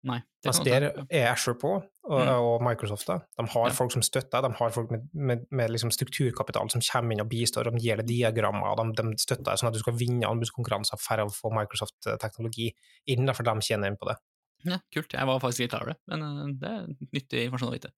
Nei. 0.03 0.17
det 0.41 0.49
altså, 0.49 0.63
der 0.65 1.05
er 1.13 1.27
Azure 1.31 1.53
på, 1.61 1.71
og, 1.77 2.21
Mm. 2.25 2.29
og 2.41 2.61
Microsoft. 2.65 3.05
da. 3.05 3.19
De 3.37 3.45
har 3.47 3.67
Ja. 3.67 3.71
folk 3.71 3.91
som 3.91 4.01
støtter, 4.01 4.41
de 4.41 4.49
har 4.51 4.69
folk 4.71 4.89
med, 4.89 5.07
med, 5.13 5.45
med 5.51 5.69
liksom 5.69 5.91
strukturkapital 5.91 6.71
som 6.71 6.81
kommer 6.81 7.13
inn 7.13 7.21
og 7.21 7.29
bistår, 7.29 7.69
de 7.69 7.77
gir 7.77 7.97
deg 7.97 8.07
diagrammer, 8.07 8.75
de, 8.95 9.03
de 9.03 9.17
støtter 9.21 9.43
deg 9.43 9.59
sånn 9.59 9.67
at 9.67 9.73
du 9.73 9.79
skal 9.79 9.93
vinne 9.93 10.25
anbudskonkurranser 10.25 10.97
for 10.97 11.17
å 11.21 11.29
få 11.29 11.51
Microsoft-teknologi 11.53 12.71
inn, 13.13 13.27
da, 13.27 13.33
for 13.33 13.43
de 13.43 13.51
tjener 13.61 13.87
inn 13.93 13.97
på 14.01 14.07
det. 14.09 14.17
Ja, 14.65 14.79
kult. 14.91 15.13
Jeg 15.13 15.25
var 15.25 15.39
faktisk 15.39 15.59
litt 15.59 15.69
klar 15.71 15.81
over 15.85 15.93
det, 15.93 15.99
men 16.07 16.23
eh, 16.23 16.53
det 16.57 16.69
er 16.69 16.87
nyttig 17.13 17.45
informasjon 17.45 17.69
å 17.69 17.77
vite. 17.77 17.91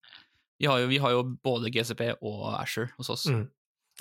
Vi 0.60 0.66
har 0.66 0.78
jo, 0.80 0.86
vi 0.92 0.98
har 0.98 1.10
jo 1.16 1.22
både 1.42 1.72
GCP 1.72 2.16
og 2.20 2.54
Asher 2.60 2.92
hos 2.98 3.08
oss. 3.08 3.24
Mm. 3.26 3.48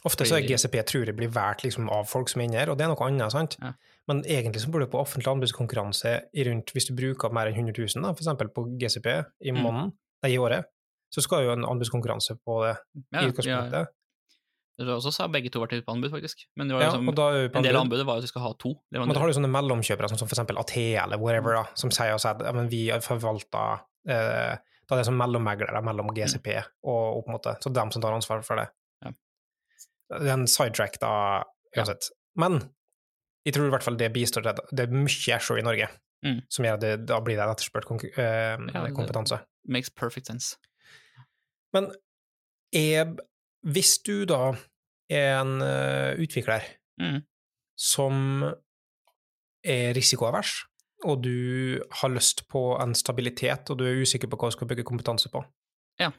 Ofte 0.04 0.26
så 0.28 0.36
er 0.36 0.48
GCP 0.48 0.84
tror 0.84 1.06
jeg 1.06 1.15
blir 1.15 1.30
valgt 1.32 1.63
liksom 1.63 1.88
av 1.89 2.06
folk 2.10 2.28
som 2.28 2.41
er 2.41 2.45
inne 2.50 2.60
her, 2.60 2.69
og 2.69 2.78
det 2.78 2.84
er 2.84 2.91
noe 2.91 3.08
annet, 3.08 3.32
sant? 3.32 3.56
Ja. 3.62 3.71
Men 4.08 4.22
egentlig 4.28 4.60
så 4.62 4.70
burde 4.72 4.86
du 4.88 4.92
på 4.92 5.00
offentlig 5.00 5.32
anbudskonkurranse 5.32 6.13
i 6.36 6.44
rundt, 6.44 6.74
hvis 6.76 6.88
du 6.89 6.94
bruker 6.98 7.32
mer 7.32 7.48
enn 7.48 7.56
100 7.56 7.72
000, 7.96 8.04
da, 8.04 8.12
for 8.13 8.24
eksempel 8.24 8.50
på 8.52 8.66
GCP 8.78 9.08
i 9.48 9.52
Mm. 9.52 9.62
måneden, 9.63 9.94
nei, 10.24 10.32
i 10.34 10.38
året, 10.38 10.66
så 11.13 11.22
skal 11.24 11.44
jo 11.46 11.52
en 11.54 11.63
anbudskonkurranse 11.63 12.36
på 12.46 12.58
det 12.66 12.78
Ja, 13.13 13.20
i 13.20 13.24
har- 13.24 13.32
utgangspunktet. 13.32 13.88
Det 14.76 14.88
var 14.88 14.96
også 14.98 15.13
sa 15.13 15.28
begge 15.28 15.52
to 15.54 15.60
vært 15.62 15.74
ute 15.78 15.86
på 15.86 15.94
anbud, 15.94 16.10
faktisk. 16.12 16.48
Men 16.58 16.68
det 16.68 16.74
var 16.76 16.82
Ja, 16.82 16.88
liksom, 16.89 17.08
og 17.08 17.16
da 17.16 17.30
er 17.30 17.50
på 17.50 17.58
en 17.58 17.63
del 17.63 17.76
av 17.76 17.84
anbudet 17.86 18.06
var 18.08 18.18
at 18.18 18.24
vi 18.24 18.28
skal 18.28 18.42
ha 18.42 18.54
to 18.58 18.74
Men 18.92 19.08
da 19.08 19.20
har 19.20 19.28
du 19.28 19.34
sånne 19.34 19.52
mellomkjøpere, 19.54 20.10
sånn 20.10 20.18
som 20.18 20.28
for 20.28 20.36
eksempel 20.36 20.58
Athea 20.58 21.04
eller 21.04 21.18
whatever, 21.20 21.54
da, 21.54 21.63
som 21.76 21.92
sier 21.92 22.16
at 22.16 22.42
ja, 22.42 22.52
vi 22.52 22.89
vi 22.89 22.92
forvalta 23.00 23.82
eh, 24.10 24.58
Da 24.89 24.98
er 25.00 25.04
sånn 25.06 25.16
mellommeglere 25.16 25.80
mellom 25.82 26.10
GCP 26.13 26.58
og 26.58 26.63
og 26.84 27.18
opp 27.20 27.28
mot 27.30 27.44
det. 27.44 27.62
så 27.62 27.72
dem 27.72 27.89
som 27.92 28.02
tar 28.02 28.12
ansvar 28.12 28.44
for 28.44 28.56
det. 28.58 28.68
Ja. 29.06 29.12
Det 30.20 30.28
er 30.28 30.34
en 30.34 30.48
sidetrack, 30.48 31.00
da, 31.00 31.44
uansett. 31.78 32.10
Men 32.36 32.70
jeg 33.45 33.53
tror 33.53 33.67
i 33.67 33.69
hvert 33.73 33.84
fall 33.84 33.97
det 33.99 34.12
bistår 34.13 34.41
til 34.45 34.62
Det 34.71 34.86
er 34.88 34.93
mye 34.95 35.36
Ashore 35.36 35.60
i 35.60 35.65
Norge 35.65 35.88
Mm. 36.23 36.38
som 36.49 36.63
gjør 36.63 36.73
at 36.77 36.79
det, 36.82 36.91
da 37.10 37.17
blir 37.19 37.36
det 37.36 37.43
en 37.43 37.51
etterspurt 37.51 37.89
eh, 37.91 38.13
Ja, 38.73 38.84
det- 38.86 38.93
kompetanse. 38.95 39.41
Makes 39.67 39.89
perfect 39.89 40.27
sense. 40.27 40.56
Men 41.73 41.91
er, 42.73 43.15
hvis 43.67 43.97
du 44.06 44.23
da 44.25 44.53
er 45.10 45.41
en 45.41 45.62
uh, 45.62 46.15
utvikler 46.23 46.62
Mm. 46.99 47.21
som 47.75 48.43
er 49.65 49.93
risikoavers, 49.95 50.63
og 51.03 51.21
du 51.23 51.82
har 51.91 52.10
lyst 52.10 52.47
på 52.47 52.79
en 52.82 52.93
stabilitet, 52.95 53.69
og 53.69 53.77
du 53.79 53.84
er 53.86 54.01
usikker 54.01 54.29
på 54.29 54.38
hva 54.38 54.47
du 54.51 54.56
skal 54.56 54.67
bygge 54.67 54.84
kompetanse 54.88 55.29
på. 55.29 55.43
Ja, 55.99 56.12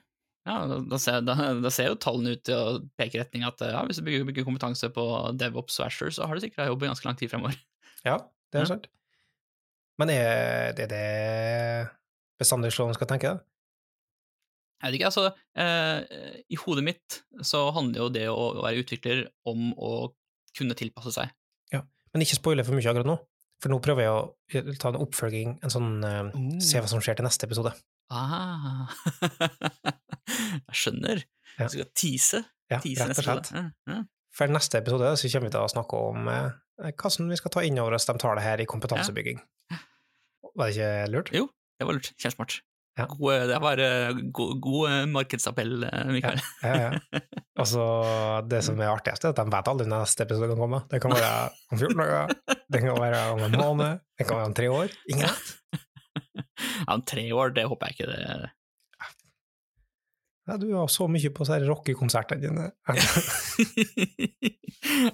da, 0.44 0.78
da, 0.92 0.98
ser, 1.00 1.22
da, 1.24 1.35
da 1.64 1.70
ser 1.72 1.88
jo 1.88 1.96
tallene 2.00 2.35
ut 2.37 2.42
til 2.44 2.54
å 2.59 2.80
peke 3.00 3.16
i 3.16 3.22
retning 3.22 3.46
at 3.48 3.62
ja, 3.64 3.80
hvis 3.88 3.96
du 4.00 4.04
bygger, 4.04 4.26
bygger 4.28 4.44
kompetanse 4.44 4.90
på 4.92 5.04
DevOps 5.40 5.78
og 5.80 5.87
Asher, 5.87 6.11
så 6.12 6.26
har 6.28 6.37
du 6.37 6.44
sikra 6.44 6.66
jobb 6.68 6.85
i 6.85 6.90
ganske 6.90 7.09
lang 7.09 7.16
tid 7.20 7.33
fremover. 7.33 7.57
Ja, 8.04 8.18
det 8.52 8.61
er 8.61 8.66
Ja. 8.66 8.74
sant. 8.74 8.90
Men 9.96 10.11
er 10.11 10.72
det 10.76 10.88
det 10.90 11.88
bestandig 12.40 12.72
slående 12.74 12.96
skal 12.98 13.09
tenke? 13.09 13.30
da? 13.30 13.44
Jeg 14.83 14.90
vet 14.90 14.98
ikke, 14.98 15.09
altså 15.09 15.24
eh, 15.57 16.42
I 16.50 16.59
hodet 16.61 16.85
mitt 16.85 17.20
så 17.46 17.70
handler 17.72 18.02
jo 18.02 18.09
det 18.12 18.26
å, 18.28 18.42
være 18.61 18.83
utvikler 18.83 19.22
om 19.48 19.70
å 19.78 19.92
kunne 20.59 20.76
tilpasse 20.76 21.14
seg. 21.16 21.33
Men 22.14 22.22
ikke 22.22 22.37
spoile 22.38 22.62
for 22.62 22.76
mye 22.76 22.87
akkurat 22.87 23.09
nå, 23.09 23.14
for 23.59 23.72
nå 23.72 23.80
prøver 23.83 24.04
jeg 24.04 24.12
å 24.70 24.74
ta 24.78 24.92
en 24.92 25.00
oppfølging, 25.02 25.57
en 25.66 25.72
sånn 25.72 25.88
eh, 26.07 26.28
Oh. 26.30 26.61
Se 26.62 26.78
hva 26.78 26.87
som 26.87 27.00
skjer 27.02 27.16
til 27.18 27.26
neste 27.26 27.48
episode. 27.48 27.72
Ah. 28.14 28.92
Jeg 30.70 30.79
skjønner. 30.81 31.24
Ja. 31.59 31.66
Du 31.66 31.74
skal 31.77 31.88
tease. 31.98 32.42
Ja, 32.72 32.81
tease 32.83 33.09
rett 33.11 33.20
og 33.20 33.27
slett. 33.27 33.50
Ja. 33.90 34.03
For 34.35 34.50
neste 34.50 34.81
episode 34.81 35.14
så 35.18 35.31
kommer 35.31 35.50
vi 35.50 35.55
til 35.55 35.62
å 35.62 35.70
snakke 35.70 35.98
om 36.11 36.31
eh, 36.31 36.92
hva 36.98 37.11
som 37.12 37.29
vi 37.31 37.38
skal 37.38 37.53
ta 37.55 37.62
inn 37.66 37.79
over 37.83 37.94
oss 37.98 38.09
de 38.09 38.16
tar 38.18 38.38
det 38.38 38.46
her 38.46 38.62
i 38.62 38.68
kompetansebygging. 38.70 39.42
Var 40.55 40.70
det 40.70 40.74
ikke 40.74 41.11
lurt? 41.11 41.35
Jo, 41.35 41.48
det 41.79 41.87
var 41.88 41.98
lurt. 41.98 42.14
Kjempesmart. 42.14 42.61
Ja. 42.94 43.09
God, 43.11 43.48
det 43.50 43.57
var 43.59 43.81
eh, 43.83 44.20
god, 44.31 44.61
god 44.62 44.90
eh, 44.90 45.00
markedsappell, 45.11 45.72
eh, 45.83 46.05
Mikael. 46.14 46.38
Ja, 46.62 46.74
ja. 46.79 46.92
ja. 47.12 47.20
Altså, 47.55 47.83
det 48.50 48.64
som 48.66 48.81
er 48.83 48.88
artigst, 48.90 49.22
er 49.22 49.31
at 49.31 49.38
de 49.38 49.44
vet 49.46 49.68
aldri 49.70 49.85
når 49.87 50.00
neste 50.03 50.24
episode 50.24 50.48
kan 50.50 50.59
komme. 50.59 50.81
Det 50.90 50.98
kan 51.03 51.12
være 51.14 51.29
om 51.70 51.79
14 51.79 52.00
dager, 52.00 52.33
det 52.74 52.81
kan 52.83 52.98
være 52.98 53.20
om 53.37 53.42
en 53.46 53.55
måned, 53.55 54.00
det 54.18 54.27
kan 54.27 54.40
være 54.40 54.48
om 54.50 54.57
tre 54.59 54.70
år. 54.74 54.96
Ingen 55.14 55.31
vet. 55.31 55.85
Ja, 56.35 56.94
om 56.97 57.03
tre 57.07 57.25
år, 57.33 57.55
det 57.57 57.66
håper 57.70 57.90
jeg 57.90 57.97
ikke 57.97 58.11
det 58.11 58.51
Ja, 60.44 60.57
du 60.61 60.66
har 60.75 60.88
så 60.92 61.07
mye 61.09 61.31
på 61.33 61.47
rockekonsertene 61.49 62.42
dine. 62.42 62.64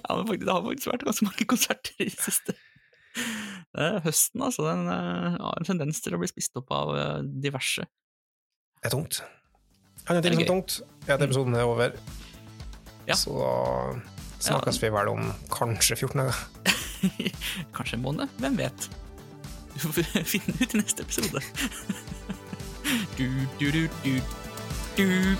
ja, 0.03 0.09
men 0.17 0.27
faktisk, 0.27 0.45
Det 0.45 0.51
har 0.51 0.65
faktisk 0.65 0.89
vært 0.91 1.05
ganske 1.07 1.27
mange 1.29 1.45
konserter 1.47 1.93
i 2.03 2.09
det 2.09 2.19
siste. 2.19 2.57
Høsten, 4.03 4.43
altså. 4.43 4.65
Den 4.67 4.87
eh, 4.91 5.37
har 5.39 5.55
en 5.55 5.67
tendens 5.67 6.01
til 6.03 6.15
å 6.15 6.19
bli 6.19 6.27
spist 6.27 6.57
opp 6.59 6.73
av 6.75 6.91
eh, 6.97 7.21
diverse. 7.43 7.85
Det 8.81 8.89
er 8.89 8.95
tungt. 8.97 9.21
Andre 10.09 10.23
ting 10.25 10.33
Det 10.33 10.41
som 10.41 10.43
er 10.43 10.51
tungt, 10.51 10.81
er 11.07 11.15
at 11.15 11.23
episoden 11.23 11.55
er 11.55 11.69
over. 11.69 11.95
Ja. 13.07 13.15
Så 13.15 13.37
da 13.37 13.51
snakkes 14.41 14.81
vi 14.81 14.91
vel 14.93 15.11
om 15.13 15.31
kanskje 15.53 15.95
14 15.99 16.23
dager. 16.23 16.43
Kanskje 17.75 17.97
en 17.97 18.03
måned, 18.03 18.35
hvem 18.41 18.57
vet? 18.59 18.89
Finne 20.31 20.53
ut 20.59 20.73
i 20.73 20.77
neste 20.77 21.01
episode. 21.01 21.41
du, 23.17 23.47
du, 23.59 23.71
du, 23.71 23.89
du, 24.03 24.21
du. 24.97 25.37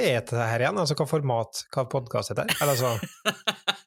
Hva 0.00 0.08
er 0.08 0.20
dette 0.20 0.48
her 0.50 0.64
igjen? 0.64 0.80
Altså, 0.80 0.96
hva 0.98 1.06
format, 1.08 1.62
hva 1.74 1.84
podkast 1.90 2.32
er 2.32 2.40
det? 2.42 2.46
Altså 2.64 2.94